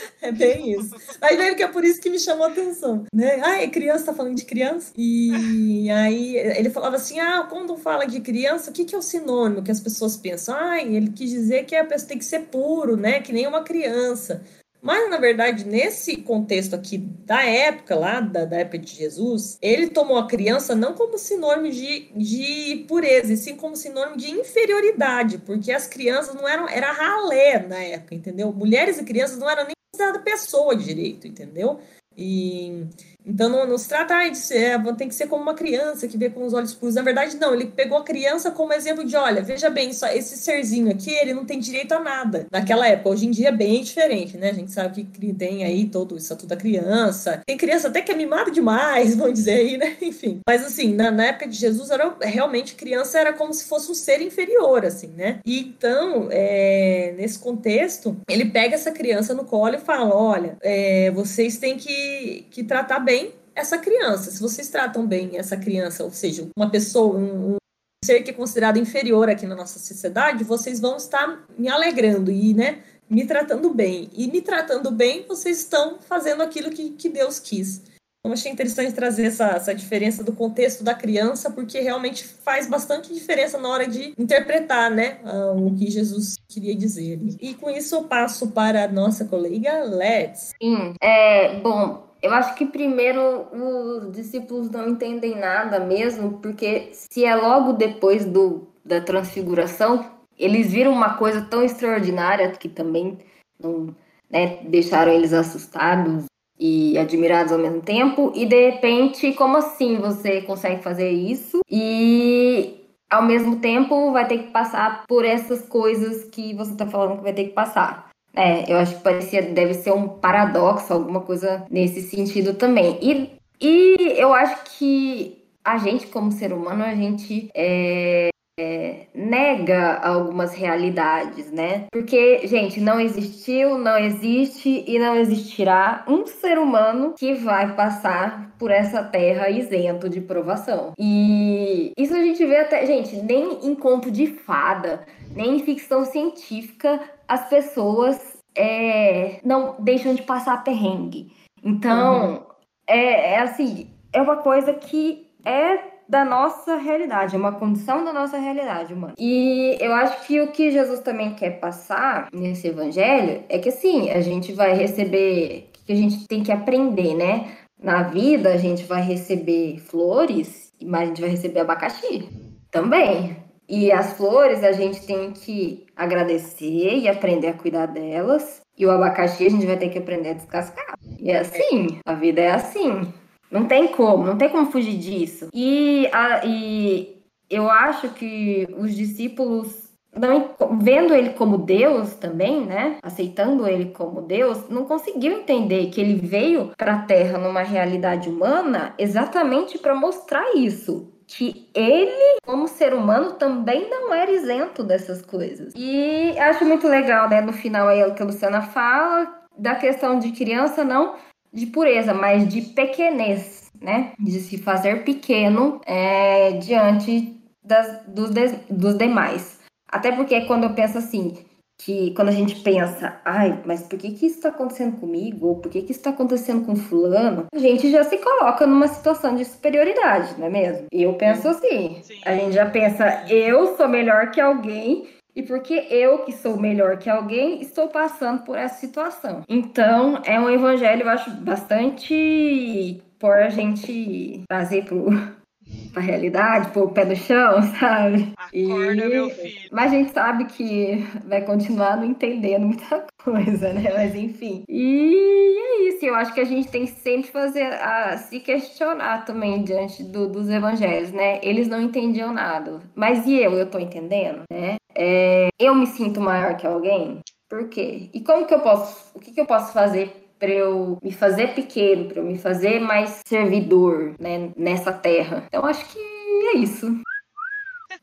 É 0.21 0.31
bem 0.31 0.73
isso. 0.73 0.95
Aí 1.19 1.35
veio 1.35 1.55
que 1.55 1.63
é 1.63 1.67
por 1.67 1.83
isso 1.83 1.99
que 1.99 2.09
me 2.09 2.19
chamou 2.19 2.45
a 2.45 2.49
atenção, 2.49 3.05
né? 3.13 3.41
Ah, 3.43 3.61
é 3.61 3.67
criança, 3.67 4.05
tá 4.05 4.13
falando 4.13 4.35
de 4.35 4.45
criança? 4.45 4.93
E 4.95 5.89
aí 5.89 6.37
ele 6.37 6.69
falava 6.69 6.95
assim, 6.95 7.19
ah, 7.19 7.47
quando 7.49 7.75
fala 7.75 8.05
de 8.05 8.19
criança, 8.19 8.69
o 8.69 8.73
que, 8.73 8.85
que 8.85 8.93
é 8.93 8.97
o 8.97 9.01
sinônimo 9.01 9.63
que 9.63 9.71
as 9.71 9.79
pessoas 9.79 10.15
pensam? 10.15 10.55
Ah, 10.55 10.81
ele 10.81 11.09
quis 11.09 11.29
dizer 11.29 11.65
que 11.65 11.75
a 11.75 11.83
pessoa 11.83 12.09
tem 12.09 12.17
que 12.17 12.25
ser 12.25 12.41
puro, 12.41 12.95
né? 12.95 13.19
Que 13.21 13.33
nem 13.33 13.47
uma 13.47 13.63
criança. 13.63 14.43
Mas, 14.81 15.07
na 15.11 15.17
verdade, 15.17 15.63
nesse 15.63 16.17
contexto 16.17 16.73
aqui 16.73 16.97
da 16.97 17.43
época, 17.43 17.95
lá 17.95 18.19
da, 18.19 18.45
da 18.45 18.57
época 18.57 18.79
de 18.79 18.91
Jesus, 18.95 19.59
ele 19.61 19.87
tomou 19.87 20.17
a 20.17 20.27
criança 20.27 20.73
não 20.73 20.95
como 20.95 21.19
sinônimo 21.19 21.69
de, 21.71 22.11
de 22.15 22.85
pureza, 22.87 23.31
e 23.31 23.37
sim 23.37 23.55
como 23.55 23.75
sinônimo 23.75 24.17
de 24.17 24.31
inferioridade, 24.31 25.37
porque 25.37 25.71
as 25.71 25.85
crianças 25.85 26.33
não 26.33 26.47
eram, 26.47 26.67
era 26.67 26.91
ralé 26.91 27.59
na 27.59 27.77
época, 27.77 28.15
entendeu? 28.15 28.51
Mulheres 28.51 28.97
e 28.97 29.03
crianças 29.03 29.37
não 29.37 29.47
eram 29.47 29.65
nem 29.65 29.75
da 29.97 30.19
pessoa 30.19 30.75
direito, 30.75 31.27
entendeu? 31.27 31.79
E 32.17 32.87
então 33.25 33.49
não, 33.49 33.67
não 33.67 33.77
se 33.77 33.87
trata 33.87 34.29
de 34.29 34.37
ser, 34.37 34.79
é, 34.79 34.93
tem 34.93 35.07
que 35.07 35.15
ser 35.15 35.27
como 35.27 35.41
uma 35.41 35.53
criança 35.53 36.07
que 36.07 36.17
vê 36.17 36.29
com 36.29 36.43
os 36.43 36.53
olhos 36.53 36.73
puros. 36.73 36.95
Na 36.95 37.01
verdade, 37.01 37.37
não, 37.37 37.53
ele 37.53 37.65
pegou 37.65 37.97
a 37.97 38.03
criança 38.03 38.51
como 38.51 38.73
exemplo 38.73 39.05
de, 39.05 39.15
olha, 39.15 39.41
veja 39.41 39.69
bem, 39.69 39.93
só 39.93 40.07
esse 40.07 40.37
serzinho 40.37 40.91
aqui, 40.91 41.11
ele 41.11 41.33
não 41.33 41.45
tem 41.45 41.59
direito 41.59 41.93
a 41.93 41.99
nada. 41.99 42.47
Naquela 42.51 42.87
época, 42.87 43.09
hoje 43.09 43.27
em 43.27 43.31
dia 43.31 43.49
é 43.49 43.51
bem 43.51 43.83
diferente, 43.83 44.37
né? 44.37 44.49
A 44.49 44.53
gente 44.53 44.71
sabe 44.71 45.03
que 45.03 45.33
tem 45.33 45.63
aí 45.63 45.85
todo 45.85 46.17
isso 46.17 46.35
tudo 46.35 46.49
da 46.49 46.55
criança. 46.55 47.41
Tem 47.45 47.57
criança 47.57 47.87
até 47.87 48.01
que 48.01 48.11
é 48.11 48.15
mimada 48.15 48.51
demais, 48.51 49.15
vamos 49.15 49.33
dizer 49.33 49.53
aí, 49.53 49.77
né? 49.77 49.95
Enfim. 50.01 50.39
Mas 50.47 50.65
assim, 50.65 50.93
na, 50.93 51.11
na 51.11 51.25
época 51.25 51.47
de 51.47 51.55
Jesus, 51.55 51.89
era 51.89 52.15
realmente 52.21 52.75
criança 52.75 53.19
era 53.19 53.33
como 53.33 53.53
se 53.53 53.65
fosse 53.65 53.91
um 53.91 53.95
ser 53.95 54.21
inferior, 54.21 54.85
assim, 54.85 55.07
né? 55.15 55.39
Então, 55.45 56.27
é, 56.31 57.13
nesse 57.17 57.39
contexto, 57.39 58.17
ele 58.29 58.45
pega 58.45 58.75
essa 58.75 58.91
criança 58.91 59.33
no 59.33 59.45
colo 59.45 59.75
e 59.75 59.79
fala: 59.79 60.15
olha, 60.15 60.57
é, 60.61 61.11
vocês 61.11 61.57
têm 61.57 61.77
que, 61.77 62.45
que 62.49 62.63
tratar 62.63 62.99
bem 62.99 63.10
essa 63.55 63.77
criança. 63.77 64.31
Se 64.31 64.41
vocês 64.41 64.69
tratam 64.69 65.05
bem 65.05 65.37
essa 65.37 65.57
criança, 65.57 66.03
ou 66.03 66.11
seja, 66.11 66.47
uma 66.55 66.69
pessoa, 66.69 67.15
um, 67.17 67.53
um 67.53 67.55
ser 68.03 68.21
que 68.23 68.31
é 68.31 68.33
considerado 68.33 68.77
inferior 68.77 69.29
aqui 69.29 69.45
na 69.45 69.55
nossa 69.55 69.79
sociedade, 69.79 70.43
vocês 70.43 70.79
vão 70.79 70.97
estar 70.97 71.45
me 71.57 71.69
alegrando 71.69 72.31
e, 72.31 72.53
né, 72.53 72.79
me 73.09 73.25
tratando 73.25 73.73
bem. 73.73 74.09
E 74.13 74.27
me 74.27 74.41
tratando 74.41 74.89
bem, 74.89 75.25
vocês 75.27 75.59
estão 75.59 75.99
fazendo 75.99 76.41
aquilo 76.41 76.71
que, 76.71 76.91
que 76.91 77.09
Deus 77.09 77.39
quis. 77.39 77.81
Então, 78.23 78.33
achei 78.33 78.51
interessante 78.51 78.93
trazer 78.93 79.25
essa, 79.25 79.47
essa 79.47 79.73
diferença 79.73 80.23
do 80.23 80.31
contexto 80.31 80.83
da 80.83 80.93
criança, 80.93 81.49
porque 81.49 81.79
realmente 81.79 82.23
faz 82.23 82.67
bastante 82.67 83.11
diferença 83.11 83.57
na 83.57 83.67
hora 83.67 83.87
de 83.87 84.13
interpretar, 84.15 84.91
né, 84.91 85.19
o 85.55 85.73
que 85.73 85.89
Jesus 85.89 86.35
queria 86.47 86.75
dizer. 86.75 87.19
E 87.41 87.55
com 87.55 87.69
isso 87.69 87.95
eu 87.95 88.03
passo 88.03 88.51
para 88.51 88.83
a 88.83 88.87
nossa 88.87 89.25
colega 89.25 89.83
Let's. 89.85 90.51
Sim, 90.61 90.93
é, 91.01 91.59
bom, 91.61 92.10
eu 92.21 92.33
acho 92.33 92.55
que 92.55 92.65
primeiro 92.65 93.47
os 93.51 94.11
discípulos 94.11 94.69
não 94.69 94.89
entendem 94.89 95.35
nada 95.35 95.79
mesmo, 95.79 96.39
porque 96.39 96.89
se 96.93 97.25
é 97.25 97.35
logo 97.35 97.73
depois 97.73 98.25
do, 98.25 98.67
da 98.85 99.01
transfiguração, 99.01 100.05
eles 100.37 100.71
viram 100.71 100.91
uma 100.91 101.15
coisa 101.15 101.41
tão 101.41 101.63
extraordinária 101.63 102.51
que 102.51 102.69
também 102.69 103.17
não 103.59 103.95
né, 104.29 104.59
deixaram 104.63 105.11
eles 105.11 105.33
assustados 105.33 106.25
e 106.59 106.97
admirados 106.97 107.51
ao 107.51 107.59
mesmo 107.59 107.81
tempo. 107.81 108.31
E 108.35 108.45
de 108.45 108.69
repente, 108.69 109.33
como 109.33 109.57
assim 109.57 109.97
você 109.97 110.41
consegue 110.41 110.83
fazer 110.83 111.09
isso? 111.09 111.61
E 111.69 112.85
ao 113.09 113.23
mesmo 113.23 113.57
tempo 113.59 114.11
vai 114.11 114.27
ter 114.27 114.37
que 114.37 114.51
passar 114.51 115.05
por 115.07 115.25
essas 115.25 115.67
coisas 115.67 116.23
que 116.25 116.53
você 116.53 116.71
está 116.71 116.85
falando 116.85 117.17
que 117.17 117.23
vai 117.23 117.33
ter 117.33 117.45
que 117.45 117.53
passar. 117.53 118.10
É, 118.33 118.71
eu 118.71 118.77
acho 118.77 118.95
que 118.95 119.03
parecia, 119.03 119.41
deve 119.41 119.73
ser 119.73 119.91
um 119.91 120.07
paradoxo, 120.07 120.93
alguma 120.93 121.21
coisa 121.21 121.65
nesse 121.69 122.01
sentido 122.01 122.53
também. 122.53 122.97
E, 123.01 123.29
e 123.59 124.13
eu 124.17 124.33
acho 124.33 124.77
que 124.77 125.43
a 125.63 125.77
gente, 125.77 126.07
como 126.07 126.31
ser 126.31 126.53
humano, 126.53 126.83
a 126.83 126.95
gente 126.95 127.49
é, 127.53 128.29
é, 128.61 129.07
nega 129.15 129.97
algumas 129.97 130.53
realidades, 130.53 131.51
né? 131.51 131.85
Porque, 131.91 132.45
gente, 132.45 132.79
não 132.79 132.99
existiu, 132.99 133.77
não 133.79 133.97
existe 133.97 134.83
e 134.87 134.99
não 134.99 135.15
existirá 135.15 136.05
um 136.07 136.27
ser 136.27 136.59
humano 136.59 137.15
que 137.17 137.33
vai 137.33 137.75
passar 137.75 138.51
por 138.59 138.69
essa 138.69 139.03
terra 139.03 139.49
isento 139.49 140.07
de 140.07 140.21
provação. 140.21 140.93
E 140.99 141.91
isso 141.97 142.13
a 142.13 142.21
gente 142.21 142.45
vê 142.45 142.57
até, 142.57 142.85
gente, 142.85 143.15
nem 143.15 143.65
em 143.65 143.73
conto 143.73 144.11
de 144.11 144.27
fada, 144.27 145.05
nem 145.35 145.55
em 145.55 145.59
ficção 145.63 146.05
científica 146.05 146.99
as 147.27 147.49
pessoas 147.49 148.37
é, 148.55 149.39
não 149.43 149.75
deixam 149.79 150.13
de 150.13 150.21
passar 150.21 150.63
perrengue. 150.63 151.31
Então, 151.63 152.33
uhum. 152.33 152.41
é, 152.85 153.33
é 153.33 153.39
assim, 153.39 153.89
é 154.13 154.21
uma 154.21 154.37
coisa 154.37 154.73
que 154.73 155.30
é 155.45 155.91
da 156.07 156.25
nossa 156.25 156.75
realidade, 156.75 157.35
é 157.35 157.39
uma 157.39 157.53
condição 157.53 158.03
da 158.03 158.11
nossa 158.11 158.37
realidade 158.37 158.93
humana. 158.93 159.13
E 159.17 159.77
eu 159.79 159.93
acho 159.93 160.27
que 160.27 160.41
o 160.41 160.51
que 160.51 160.69
Jesus 160.69 160.99
também 160.99 161.33
quer 161.35 161.59
passar 161.59 162.27
nesse 162.33 162.67
evangelho 162.67 163.43
é 163.47 163.57
que 163.57 163.69
assim, 163.69 164.09
a 164.09 164.19
gente 164.19 164.51
vai 164.51 164.73
receber, 164.73 165.69
que 165.85 165.93
a 165.93 165.95
gente 165.95 166.27
tem 166.27 166.43
que 166.43 166.51
aprender, 166.51 167.15
né? 167.15 167.51
Na 167.81 168.03
vida 168.03 168.49
a 168.53 168.57
gente 168.57 168.83
vai 168.83 169.01
receber 169.01 169.79
flores, 169.79 170.73
mas 170.83 171.01
a 171.01 171.05
gente 171.05 171.21
vai 171.21 171.29
receber 171.29 171.61
abacaxi 171.61 172.27
também. 172.69 173.37
E 173.69 173.89
as 173.89 174.11
flores 174.13 174.65
a 174.65 174.73
gente 174.73 175.05
tem 175.05 175.31
que 175.31 175.85
agradecer 175.95 176.97
e 176.97 177.07
aprender 177.07 177.47
a 177.47 177.53
cuidar 177.53 177.85
delas. 177.85 178.61
E 178.77 178.85
o 178.85 178.91
abacaxi 178.91 179.45
a 179.45 179.49
gente 179.49 179.65
vai 179.65 179.77
ter 179.77 179.87
que 179.87 179.97
aprender 179.97 180.31
a 180.31 180.33
descascar. 180.33 180.93
E 181.17 181.31
é 181.31 181.39
assim, 181.39 181.99
a 182.05 182.13
vida 182.13 182.41
é 182.41 182.51
assim. 182.51 183.13
Não 183.51 183.65
tem 183.65 183.89
como, 183.89 184.25
não 184.25 184.37
tem 184.37 184.49
como 184.49 184.71
fugir 184.71 184.97
disso. 184.97 185.49
E, 185.53 186.09
a, 186.13 186.45
e 186.45 187.21
eu 187.49 187.69
acho 187.69 188.09
que 188.09 188.67
os 188.77 188.95
discípulos 188.95 189.91
não, 190.15 190.55
vendo 190.79 191.13
ele 191.13 191.31
como 191.31 191.57
Deus 191.57 192.15
também, 192.15 192.65
né? 192.65 192.97
Aceitando 193.01 193.67
ele 193.67 193.91
como 193.91 194.21
Deus, 194.21 194.69
não 194.69 194.85
conseguiu 194.85 195.33
entender 195.33 195.87
que 195.87 196.01
ele 196.01 196.15
veio 196.15 196.71
para 196.77 196.95
a 196.95 197.01
Terra 197.03 197.37
numa 197.37 197.61
realidade 197.61 198.29
humana 198.29 198.93
exatamente 198.97 199.77
para 199.77 199.95
mostrar 199.95 200.55
isso 200.55 201.11
que 201.27 201.69
ele, 201.73 202.39
como 202.45 202.67
ser 202.67 202.93
humano, 202.93 203.33
também 203.33 203.89
não 203.89 204.13
era 204.13 204.29
isento 204.29 204.83
dessas 204.83 205.21
coisas. 205.21 205.73
E 205.77 206.37
acho 206.37 206.65
muito 206.65 206.89
legal, 206.89 207.29
né, 207.29 207.39
no 207.39 207.53
final 207.53 207.87
aí 207.87 208.03
o 208.03 208.13
que 208.13 208.21
a 208.21 208.25
Luciana 208.25 208.61
fala, 208.61 209.41
da 209.57 209.75
questão 209.75 210.19
de 210.19 210.31
criança 210.31 210.83
não 210.83 211.15
de 211.53 211.65
pureza, 211.67 212.13
mas 212.13 212.47
de 212.47 212.61
pequenez, 212.61 213.71
né? 213.79 214.13
De 214.19 214.39
se 214.39 214.57
fazer 214.57 215.03
pequeno 215.03 215.81
é, 215.85 216.51
diante 216.53 217.37
das, 217.63 218.03
dos, 218.07 218.31
de, 218.31 218.47
dos 218.69 218.97
demais. 218.97 219.59
Até 219.87 220.11
porque 220.11 220.41
quando 220.41 220.63
eu 220.63 220.73
penso 220.73 220.97
assim, 220.97 221.37
que 221.83 222.13
quando 222.13 222.29
a 222.29 222.33
gente 222.33 222.55
pensa, 222.61 223.19
ai, 223.25 223.59
mas 223.65 223.81
por 223.83 223.97
que, 223.97 224.11
que 224.11 224.27
isso 224.27 224.37
está 224.37 224.49
acontecendo 224.49 224.99
comigo? 224.99 225.47
Ou 225.47 225.55
por 225.55 225.71
que, 225.71 225.81
que 225.81 225.91
isso 225.91 225.99
está 225.99 226.11
acontecendo 226.11 226.65
com 226.65 226.75
fulano? 226.75 227.45
A 227.53 227.57
gente 227.57 227.89
já 227.91 228.03
se 228.03 228.17
coloca 228.17 228.67
numa 228.67 228.87
situação 228.87 229.35
de 229.35 229.43
superioridade, 229.45 230.35
não 230.37 230.47
é 230.47 230.49
mesmo? 230.49 230.85
Eu 230.91 231.13
penso 231.13 231.47
assim, 231.47 231.99
Sim. 232.03 232.21
a 232.25 232.35
gente 232.35 232.53
já 232.53 232.69
pensa, 232.69 233.25
eu 233.27 233.75
sou 233.75 233.87
melhor 233.87 234.31
que 234.31 234.39
alguém 234.39 235.07
e 235.35 235.43
porque 235.43 235.73
eu, 235.89 236.19
que 236.19 236.31
sou 236.31 236.59
melhor 236.59 236.97
que 236.97 237.09
alguém, 237.09 237.61
estou 237.61 237.87
passando 237.87 238.43
por 238.43 238.57
essa 238.57 238.79
situação. 238.79 239.43
Então, 239.47 240.21
é 240.25 240.39
um 240.39 240.49
evangelho, 240.49 241.03
eu 241.03 241.09
acho, 241.09 241.31
bastante 241.31 243.01
por 243.17 243.33
a 243.33 243.49
gente 243.49 244.43
trazer 244.49 244.83
pro, 244.83 245.05
pra 245.93 246.01
realidade, 246.01 246.71
pôr 246.71 246.85
o 246.85 246.91
pé 246.91 247.05
no 247.05 247.15
chão, 247.15 247.61
sabe? 247.79 248.33
Acorda, 248.35 249.05
e... 249.05 249.09
meu 249.09 249.29
filho. 249.29 249.69
Mas 249.71 249.93
a 249.93 249.95
gente 249.95 250.11
sabe 250.11 250.45
que 250.45 251.05
vai 251.25 251.41
continuar 251.43 251.97
não 251.97 252.05
entendendo 252.05 252.65
muita 252.65 253.05
coisa, 253.23 253.71
né? 253.73 253.91
Mas 253.93 254.15
enfim. 254.15 254.63
E 254.67 255.57
é 255.57 255.89
isso, 255.89 256.05
eu 256.05 256.15
acho 256.15 256.33
que 256.33 256.41
a 256.41 256.45
gente 256.45 256.67
tem 256.67 256.85
que 256.85 256.91
sempre 256.91 257.31
fazer 257.31 257.73
a 257.73 258.17
se 258.17 258.39
questionar 258.39 259.23
também 259.23 259.63
diante 259.63 260.03
do, 260.03 260.27
dos 260.27 260.49
evangelhos, 260.49 261.11
né? 261.11 261.39
Eles 261.43 261.67
não 261.67 261.81
entendiam 261.81 262.33
nada. 262.33 262.81
Mas 262.95 263.25
e 263.25 263.35
eu? 263.35 263.53
Eu 263.53 263.69
tô 263.69 263.79
entendendo, 263.79 264.41
né? 264.51 264.75
É, 264.95 265.49
eu 265.59 265.75
me 265.75 265.87
sinto 265.87 266.19
maior 266.19 266.55
que 266.55 266.67
alguém? 266.67 267.19
Por 267.49 267.67
quê? 267.69 268.09
E 268.13 268.21
como 268.21 268.45
que 268.45 268.53
eu 268.53 268.61
posso, 268.61 269.11
o 269.13 269.19
que, 269.19 269.31
que 269.31 269.41
eu 269.41 269.45
posso 269.45 269.73
fazer 269.73 270.29
para 270.39 270.49
eu 270.49 270.97
me 271.03 271.11
fazer 271.11 271.53
pequeno, 271.53 272.05
para 272.05 272.19
eu 272.19 272.25
me 272.25 272.37
fazer 272.37 272.79
mais 272.79 273.21
servidor, 273.27 274.15
né, 274.19 274.51
nessa 274.55 274.91
terra? 274.91 275.43
Então 275.47 275.65
acho 275.65 275.85
que 275.85 275.99
é 275.99 276.57
isso. 276.57 277.01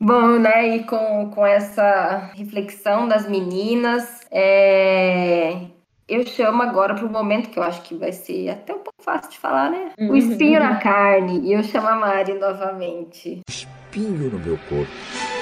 Bom, 0.01 0.39
né, 0.39 0.77
e 0.77 0.85
com, 0.85 1.31
com 1.35 1.45
essa 1.45 2.31
reflexão 2.35 3.09
das 3.09 3.29
meninas, 3.29 4.21
é, 4.31 5.67
eu 6.09 6.27
chamo 6.27 6.63
agora 6.63 6.95
para 6.95 7.05
o 7.05 7.11
momento 7.11 7.51
que 7.51 7.59
eu 7.59 7.63
acho 7.63 7.83
que 7.83 7.95
vai 7.95 8.13
ser 8.13 8.49
até 8.49 8.73
um 8.73 8.79
pouco 8.79 9.03
fácil 9.03 9.31
de 9.31 9.39
falar, 9.39 9.71
né? 9.71 9.93
O 9.99 10.05
uhum. 10.05 10.17
espinho 10.17 10.59
na 10.59 10.77
carne. 10.77 11.41
E 11.41 11.53
eu 11.53 11.63
chamo 11.63 11.87
a 11.87 11.97
Mari 11.97 12.35
novamente. 12.35 13.41
Espinho 13.49 14.31
no 14.31 14.39
meu 14.39 14.59
corpo. 14.69 15.38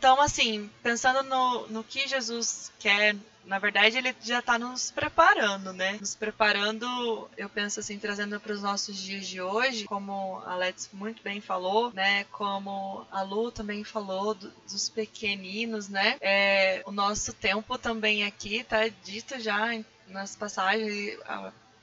Então, 0.00 0.18
assim, 0.18 0.70
pensando 0.82 1.22
no, 1.22 1.66
no 1.66 1.84
que 1.84 2.08
Jesus 2.08 2.72
quer 2.78 3.14
na 3.44 3.58
verdade 3.58 3.98
ele 3.98 4.16
já 4.22 4.38
está 4.38 4.58
nos 4.58 4.90
preparando, 4.90 5.74
né? 5.74 5.98
Nos 6.00 6.14
preparando, 6.14 7.28
eu 7.36 7.50
penso 7.50 7.80
assim, 7.80 7.98
trazendo 7.98 8.40
para 8.40 8.52
os 8.52 8.62
nossos 8.62 8.96
dias 8.96 9.26
de 9.26 9.42
hoje, 9.42 9.84
como 9.84 10.40
a 10.46 10.56
Let's 10.56 10.88
muito 10.92 11.22
bem 11.22 11.40
falou, 11.40 11.92
né? 11.92 12.24
Como 12.32 13.06
a 13.10 13.20
Lu 13.20 13.52
também 13.52 13.84
falou 13.84 14.34
do, 14.34 14.50
dos 14.70 14.88
pequeninos, 14.88 15.90
né? 15.90 16.16
É, 16.22 16.82
o 16.86 16.92
nosso 16.92 17.34
tempo 17.34 17.76
também 17.76 18.24
aqui 18.24 18.56
está 18.60 18.88
dito 18.88 19.38
já 19.38 19.68
nas 20.06 20.34
passagens 20.34 21.18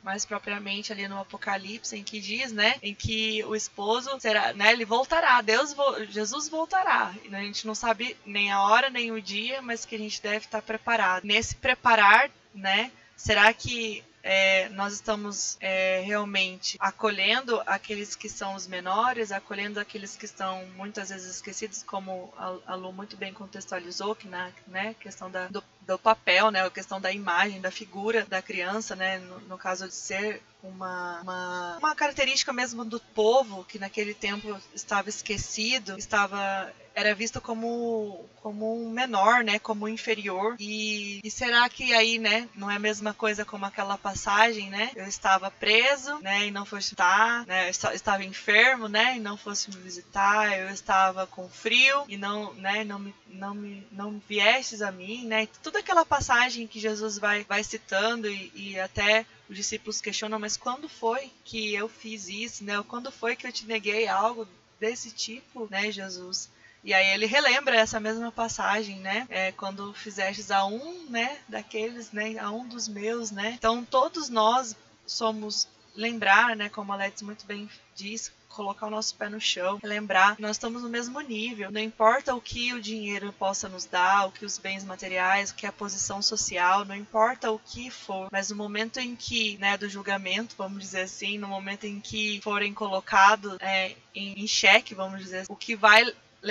mais 0.07 0.23
propriamente 0.23 0.93
ali 0.93 1.05
no 1.05 1.19
Apocalipse, 1.19 1.97
em 1.97 2.01
que 2.01 2.21
diz, 2.21 2.53
né, 2.53 2.75
em 2.81 2.95
que 2.95 3.43
o 3.43 3.53
esposo 3.53 4.17
será, 4.21 4.53
né, 4.53 4.71
ele 4.71 4.85
voltará, 4.85 5.41
Deus, 5.41 5.75
Jesus 6.09 6.47
voltará. 6.47 7.13
E 7.25 7.35
a 7.35 7.41
gente 7.41 7.67
não 7.67 7.75
sabe 7.75 8.15
nem 8.25 8.49
a 8.49 8.61
hora 8.61 8.89
nem 8.89 9.11
o 9.11 9.21
dia, 9.21 9.61
mas 9.61 9.83
que 9.83 9.95
a 9.95 9.97
gente 9.97 10.21
deve 10.21 10.45
estar 10.45 10.61
preparado. 10.61 11.25
Nesse 11.25 11.57
preparar, 11.57 12.31
né, 12.55 12.89
será 13.17 13.51
que 13.53 14.01
é, 14.23 14.67
nós 14.69 14.93
estamos 14.93 15.57
é, 15.61 16.01
realmente 16.05 16.77
acolhendo 16.79 17.61
aqueles 17.65 18.15
que 18.15 18.27
são 18.27 18.55
os 18.55 18.67
menores, 18.67 19.31
acolhendo 19.31 19.79
aqueles 19.79 20.15
que 20.15 20.25
estão 20.25 20.65
muitas 20.75 21.09
vezes 21.09 21.35
esquecidos, 21.35 21.83
como 21.83 22.33
a, 22.37 22.75
Lu 22.75 22.91
muito 22.91 23.15
bem 23.15 23.33
contextualizou, 23.33 24.15
que 24.15 24.27
na 24.27 24.51
né, 24.67 24.95
questão 24.99 25.31
da, 25.31 25.47
do, 25.47 25.63
do, 25.81 25.97
papel, 25.97 26.51
né, 26.51 26.65
a 26.65 26.69
questão 26.69 26.99
da 26.99 27.11
imagem, 27.11 27.61
da 27.61 27.71
figura 27.71 28.25
da 28.25 28.41
criança, 28.41 28.95
né, 28.95 29.19
no, 29.19 29.39
no 29.41 29.57
caso 29.57 29.87
de 29.87 29.95
ser 29.95 30.41
uma, 30.61 31.21
uma, 31.21 31.77
uma 31.77 31.95
característica 31.95 32.51
mesmo 32.51 32.83
do 32.83 32.99
povo 32.99 33.63
que 33.63 33.79
naquele 33.79 34.13
tempo 34.13 34.59
estava 34.73 35.09
esquecido, 35.09 35.97
estava 35.97 36.71
era 36.97 37.13
visto 37.13 37.39
como, 37.39 38.27
como 38.41 38.73
um 38.73 38.89
menor, 38.89 39.43
né, 39.43 39.59
como 39.59 39.87
inferior. 39.87 40.55
E, 40.59 41.21
e 41.23 41.29
será 41.29 41.69
que 41.69 41.93
aí, 41.93 42.17
né, 42.17 42.49
não 42.55 42.71
é 42.71 42.75
a 42.75 42.79
mesma 42.79 43.13
coisa 43.13 43.45
como 43.45 43.67
aquela 43.67 43.99
passagem, 43.99 44.71
né? 44.71 44.89
Eu 44.95 45.05
estava 45.05 45.51
preso, 45.51 46.17
né, 46.21 46.47
e 46.47 46.51
não 46.51 46.65
fosse 46.65 46.87
visitar, 46.87 47.45
né, 47.45 47.67
eu 47.67 47.69
estava 47.69 48.25
enfermo, 48.25 48.87
né, 48.87 49.15
e 49.15 49.19
não 49.19 49.37
fosse 49.37 49.69
me 49.69 49.77
visitar, 49.79 50.57
eu 50.57 50.69
estava 50.71 51.27
com 51.27 51.47
frio 51.47 52.03
e 52.07 52.17
não, 52.17 52.51
né, 52.55 52.83
não 52.83 52.97
me 52.97 53.13
não 53.27 53.53
me 53.53 53.85
não 53.91 54.19
viestes 54.27 54.81
a 54.81 54.91
mim, 54.91 55.27
né? 55.27 55.47
Toda 55.61 55.77
aquela 55.77 56.03
passagem 56.03 56.65
que 56.65 56.79
Jesus 56.79 57.19
vai 57.19 57.43
vai 57.43 57.63
citando 57.63 58.27
e, 58.27 58.51
e 58.55 58.79
até 58.79 59.23
os 59.47 59.55
discípulos 59.55 60.01
questionam, 60.01 60.39
mas 60.39 60.57
quando 60.57 60.89
foi 60.89 61.31
que 61.45 61.75
eu 61.75 61.87
fiz 61.87 62.27
isso, 62.27 62.63
né? 62.63 62.83
Quando 62.87 63.11
foi 63.11 63.35
que 63.35 63.45
eu 63.45 63.51
te 63.51 63.67
neguei 63.67 64.07
algo 64.07 64.47
desse 64.79 65.11
tipo, 65.11 65.67
né, 65.69 65.91
Jesus? 65.91 66.49
E 66.87 66.93
aí 66.93 67.07
ele 67.07 67.25
relembra 67.25 67.75
essa 67.75 67.99
mesma 67.99 68.31
passagem, 68.31 68.97
né? 68.99 69.27
É, 69.29 69.51
quando 69.51 69.93
fizestes 69.93 70.49
a 70.49 70.65
um, 70.65 71.05
né, 71.09 71.37
daqueles, 71.45 72.13
né, 72.13 72.37
a 72.39 72.49
um 72.49 72.65
dos 72.65 72.87
meus, 72.87 73.29
né? 73.29 73.55
Então 73.57 73.83
todos 73.83 74.29
nós 74.29 74.73
somos 75.05 75.67
lembrar, 75.93 76.55
né, 76.55 76.69
como 76.69 76.93
a 76.93 76.95
Let's 76.95 77.21
muito 77.21 77.45
bem 77.45 77.69
diz, 77.93 78.31
colocar 78.47 78.87
o 78.87 78.89
nosso 78.89 79.15
pé 79.15 79.27
no 79.27 79.41
chão, 79.41 79.79
lembrar 79.83 80.37
que 80.37 80.41
nós 80.41 80.51
estamos 80.51 80.81
no 80.81 80.87
mesmo 80.87 81.19
nível. 81.19 81.69
Não 81.73 81.81
importa 81.81 82.33
o 82.33 82.39
que 82.39 82.73
o 82.73 82.81
dinheiro 82.81 83.33
possa 83.33 83.67
nos 83.67 83.83
dar, 83.83 84.25
o 84.25 84.31
que 84.31 84.45
os 84.45 84.57
bens 84.57 84.85
materiais, 84.85 85.51
o 85.51 85.55
que 85.55 85.67
a 85.67 85.73
posição 85.73 86.21
social, 86.21 86.85
não 86.85 86.95
importa 86.95 87.51
o 87.51 87.59
que 87.59 87.91
for, 87.91 88.29
mas 88.31 88.49
no 88.49 88.55
momento 88.55 88.97
em 88.97 89.13
que, 89.13 89.57
né, 89.57 89.75
do 89.77 89.89
julgamento, 89.89 90.55
vamos 90.57 90.79
dizer 90.79 91.01
assim, 91.01 91.37
no 91.37 91.49
momento 91.49 91.83
em 91.83 91.99
que 91.99 92.39
forem 92.41 92.73
colocados 92.73 93.57
é, 93.59 93.93
em, 94.15 94.41
em 94.41 94.47
xeque, 94.47 94.95
vamos 94.95 95.19
dizer, 95.19 95.43
o 95.49 95.55
que 95.55 95.75
vai 95.75 96.05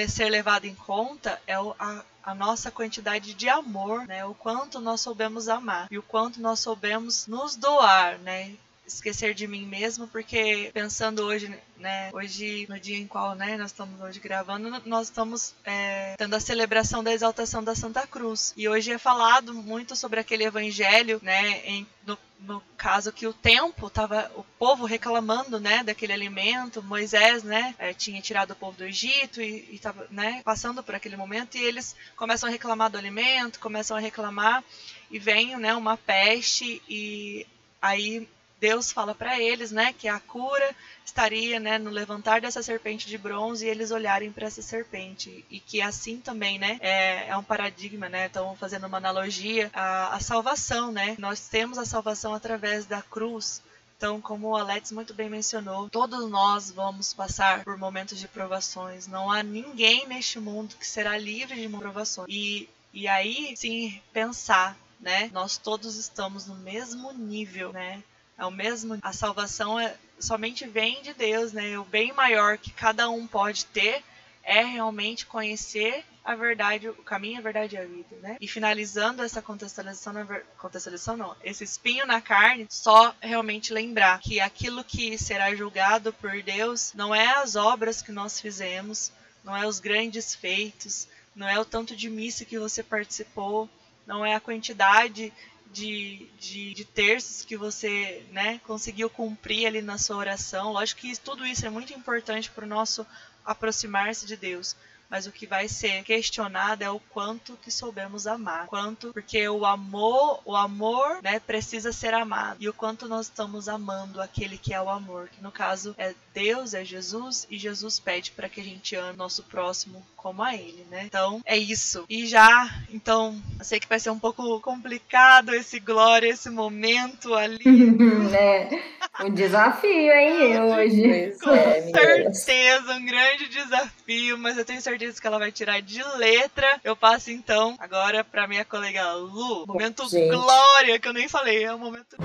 ser 0.09 0.29
levado 0.29 0.67
em 0.67 0.75
conta 0.75 1.41
é 1.47 1.55
a, 1.55 2.05
a 2.23 2.35
nossa 2.35 2.71
quantidade 2.71 3.35
de 3.35 3.49
amor, 3.49 4.07
né? 4.07 4.25
O 4.25 4.35
quanto 4.35 4.81
nós 4.81 5.01
soubemos 5.01 5.49
amar 5.49 5.87
e 5.91 5.97
o 5.97 6.03
quanto 6.03 6.41
nós 6.41 6.61
soubemos 6.61 7.27
nos 7.27 7.57
doar, 7.57 8.19
né? 8.19 8.57
Esquecer 8.87 9.35
de 9.35 9.47
mim 9.47 9.67
mesmo, 9.67 10.07
porque 10.09 10.71
pensando 10.73 11.23
hoje, 11.23 11.53
né, 11.77 12.11
hoje 12.13 12.67
no 12.69 12.79
dia 12.79 12.97
em 12.97 13.07
qual, 13.07 13.35
né, 13.35 13.57
nós 13.57 13.71
estamos 13.71 14.01
hoje 14.01 14.21
gravando, 14.21 14.83
nós 14.87 15.09
estamos 15.09 15.55
é, 15.65 16.15
tendo 16.17 16.35
a 16.35 16.41
celebração 16.41 17.03
da 17.03 17.13
exaltação 17.13 17.63
da 17.63 17.75
Santa 17.75 18.07
Cruz. 18.07 18.55
E 18.57 18.69
hoje 18.69 18.93
é 18.93 18.99
falado 18.99 19.53
muito 19.53 19.97
sobre 19.97 20.21
aquele 20.21 20.45
evangelho, 20.45 21.21
né, 21.23 21.61
em, 21.65 21.87
no, 22.07 22.17
no 22.41 22.63
caso 22.77 23.13
que 23.13 23.27
o 23.27 23.33
tempo 23.33 23.91
tava 23.91 24.31
o 24.37 24.45
povo 24.59 24.85
reclamando, 24.85 25.59
né, 25.59 25.83
daquele 25.83 26.13
alimento, 26.13 26.83
Moisés, 26.83 27.43
né, 27.43 27.75
é, 27.79 27.93
tinha 27.93 28.21
tirado 28.21 28.53
o 28.53 28.57
povo 28.57 28.79
do 28.79 28.85
Egito 28.85 29.43
e 29.43 29.75
estava, 29.75 30.07
né, 30.11 30.43
passando 30.45 30.83
por 30.83 30.95
aquele 30.95 31.17
momento 31.17 31.57
e 31.57 31.65
eles 31.65 31.97
começam 32.17 32.49
a 32.49 32.53
reclamar 32.53 32.91
do 32.91 32.99
alimento, 32.99 33.59
começam 33.59 33.97
a 33.97 34.01
reclamar 34.01 34.63
e 35.11 35.19
vem, 35.19 35.57
né, 35.57 35.75
uma 35.75 35.97
peste 35.97 36.83
e 36.89 37.47
aí 37.81 38.29
Deus 38.59 38.91
fala 38.91 39.15
para 39.15 39.41
eles, 39.41 39.71
né, 39.71 39.93
que 39.93 40.09
a 40.09 40.19
cura 40.19 40.75
estaria, 41.05 41.61
né, 41.61 41.79
no 41.79 41.91
levantar 41.91 42.41
dessa 42.41 42.63
serpente 42.63 43.07
de 43.07 43.19
bronze 43.19 43.67
e 43.67 43.69
eles 43.69 43.91
olharem 43.91 44.33
para 44.33 44.47
essa 44.47 44.63
serpente 44.63 45.45
e 45.51 45.61
que 45.61 45.81
assim 45.81 46.21
também, 46.21 46.59
né, 46.59 46.79
é, 46.81 47.29
é 47.29 47.37
um 47.37 47.43
paradigma, 47.43 48.09
né, 48.09 48.27
estão 48.27 48.57
fazendo 48.57 48.87
uma 48.87 48.97
analogia 48.97 49.71
à, 49.75 50.17
à 50.17 50.21
salvação, 50.21 50.91
né, 50.91 51.17
nós 51.19 51.49
temos 51.49 51.79
a 51.79 51.85
salvação 51.85 52.35
através 52.35 52.87
da 52.87 53.03
cruz. 53.03 53.63
Então, 53.97 54.21
como 54.21 54.49
o 54.49 54.57
Alex 54.57 54.93
muito 54.93 55.15
bem 55.15 55.31
mencionou, 55.31 55.89
todos 55.89 56.29
nós 56.29 56.71
vamos 56.71 57.15
passar 57.15 57.65
por 57.65 57.79
momentos 57.79 58.19
de 58.19 58.29
provações. 58.29 59.07
Não 59.07 59.31
há 59.31 59.43
ninguém 59.43 60.07
neste 60.07 60.39
mundo 60.39 60.77
que 60.77 60.87
será 60.87 61.17
livre 61.17 61.59
de 61.59 61.69
provações. 61.75 62.29
E, 62.29 62.69
e 62.93 63.09
aí, 63.09 63.57
sim, 63.57 63.99
pensar, 64.13 64.77
né? 65.01 65.31
Nós 65.33 65.57
todos 65.57 65.97
estamos 65.97 66.47
no 66.47 66.57
mesmo 66.57 67.11
nível, 67.13 67.73
né? 67.73 68.03
É 68.39 68.45
o 68.45 68.51
mesmo. 68.51 68.99
A 69.03 69.13
salvação 69.13 69.79
é, 69.79 69.97
somente 70.19 70.67
vem 70.67 71.03
de 71.03 71.15
Deus, 71.15 71.53
né? 71.53 71.79
O 71.79 71.85
bem 71.85 72.13
maior 72.13 72.59
que 72.59 72.71
cada 72.71 73.09
um 73.09 73.27
pode 73.27 73.65
ter 73.67 74.03
é 74.43 74.63
realmente 74.63 75.27
conhecer 75.27 76.05
a 76.25 76.35
verdade, 76.35 76.89
o 76.89 76.95
caminho, 76.95 77.39
a 77.39 77.43
verdade 77.43 77.77
e 77.77 77.79
a 77.79 77.85
vida, 77.85 78.17
né? 78.21 78.37
E 78.41 78.49
finalizando 78.49 79.23
essa 79.23 79.41
contextualização, 79.41 80.15
contextualização 80.59 81.17
não, 81.17 81.37
esse 81.43 81.63
espinho 81.63 82.05
na 82.05 82.21
carne, 82.21 82.67
só 82.69 83.15
realmente 83.21 83.73
lembrar 83.73 84.21
que 84.21 84.41
aquilo 84.41 84.83
que 84.83 85.17
será 85.17 85.55
julgado 85.55 86.13
por 86.13 86.43
Deus 86.43 86.93
não 86.95 87.15
é 87.15 87.27
as 87.37 87.55
obras 87.55 88.03
que 88.03 88.11
nós 88.11 88.41
fizemos, 88.41 89.13
não 89.45 89.57
é 89.57 89.67
os 89.67 89.79
grandes 89.79 90.35
feitos, 90.35 91.07
não 91.35 91.49
é 91.49 91.59
o 91.61 91.65
tanto 91.65 91.95
de 91.95 92.11
missa 92.11 92.45
que 92.45 92.59
você 92.59 92.83
participou, 92.83 93.69
não 94.05 94.27
é 94.27 94.35
a 94.35 94.41
quantidade 94.41 95.33
de, 95.73 96.29
de, 96.39 96.75
de, 96.75 96.85
terços 96.85 97.45
que 97.45 97.57
você 97.57 98.25
né, 98.33 98.61
conseguiu 98.67 99.11
cumprir 99.11 99.67
ali 99.67 99.83
na 99.83 99.99
sua 99.99 100.17
oração. 100.17 100.73
Lógico 100.73 101.01
que 101.03 101.19
tudo 101.19 101.47
isso 101.47 101.67
é 101.67 101.71
muito 101.71 101.93
importante 101.93 102.51
para 102.51 102.65
o 102.65 102.69
nosso 102.69 103.07
aproximar-se 103.45 104.27
de 104.27 104.37
Deus 104.37 104.77
mas 105.11 105.27
o 105.27 105.33
que 105.33 105.47
vai 105.47 105.69
ser 105.69 106.03
questionado 106.05 106.83
é 106.83 106.91
o 106.91 107.01
quanto 107.01 107.57
que 107.63 107.71
soubemos 107.71 108.27
amar, 108.27 108.67
quanto 108.67 109.13
porque 109.13 109.49
o 109.49 109.65
amor, 109.65 110.41
o 110.45 110.57
amor, 110.57 111.23
né, 111.23 111.39
precisa 111.41 111.93
ser 111.93 112.15
amado 112.15 112.59
e 112.61 112.69
o 112.69 112.75
quanto 112.75 113.09
nós 113.09 113.27
estamos 113.27 113.69
amando 113.69 114.21
aquele 114.21 114.59
que 114.59 114.75
é 114.75 114.81
o 114.81 114.89
amor, 114.89 115.29
que 115.29 115.43
no 115.43 115.53
caso 115.53 115.95
é 115.99 116.15
Deus, 116.35 116.75
é 116.75 116.85
Jesus 116.85 117.47
e 117.51 117.59
Jesus 117.59 117.99
pede 117.99 118.31
para 118.31 118.49
que 118.49 118.61
a 118.61 118.65
gente 118.65 118.95
ame 118.95 119.17
nosso 119.17 119.43
próximo 119.45 120.05
como 120.17 120.43
a 120.43 120.55
ele, 120.55 120.85
né? 120.91 121.05
Então 121.05 121.41
é 121.45 121.57
isso. 121.57 122.05
E 122.09 122.27
já, 122.27 122.69
então, 122.91 123.41
eu 123.59 123.65
sei 123.65 123.79
que 123.79 123.89
vai 123.89 124.01
ser 124.01 124.11
um 124.11 124.19
pouco 124.19 124.61
complicado 124.61 125.55
esse 125.55 125.79
glória, 125.79 126.29
esse 126.29 126.51
momento 126.51 127.35
ali. 127.35 127.65
é, 128.35 128.83
um 129.25 129.31
desafio, 129.31 130.13
hein, 130.13 130.61
hoje. 130.61 131.37
Com 131.43 131.51
é, 131.51 131.83
certeza, 131.83 132.95
um 132.95 133.07
grande 133.07 133.49
desafio, 133.49 134.39
mas 134.39 134.59
eu 134.59 134.65
tenho 134.65 134.81
certeza 134.81 135.21
que 135.21 135.27
ela 135.27 135.39
vai 135.39 135.51
tirar 135.51 135.81
de 135.81 136.03
letra. 136.17 136.81
Eu 136.85 136.97
passo 136.97 137.31
então 137.31 137.77
agora 137.79 138.23
para 138.23 138.47
minha 138.47 138.65
colega 138.65 139.13
Lu. 139.15 139.67
Momento 139.67 140.09
Gente. 140.09 140.29
glória, 140.29 140.99
que 140.99 141.09
eu 141.09 141.13
nem 141.13 141.29
falei, 141.29 141.65
é 141.65 141.73
o 141.73 141.79
momento. 141.79 142.17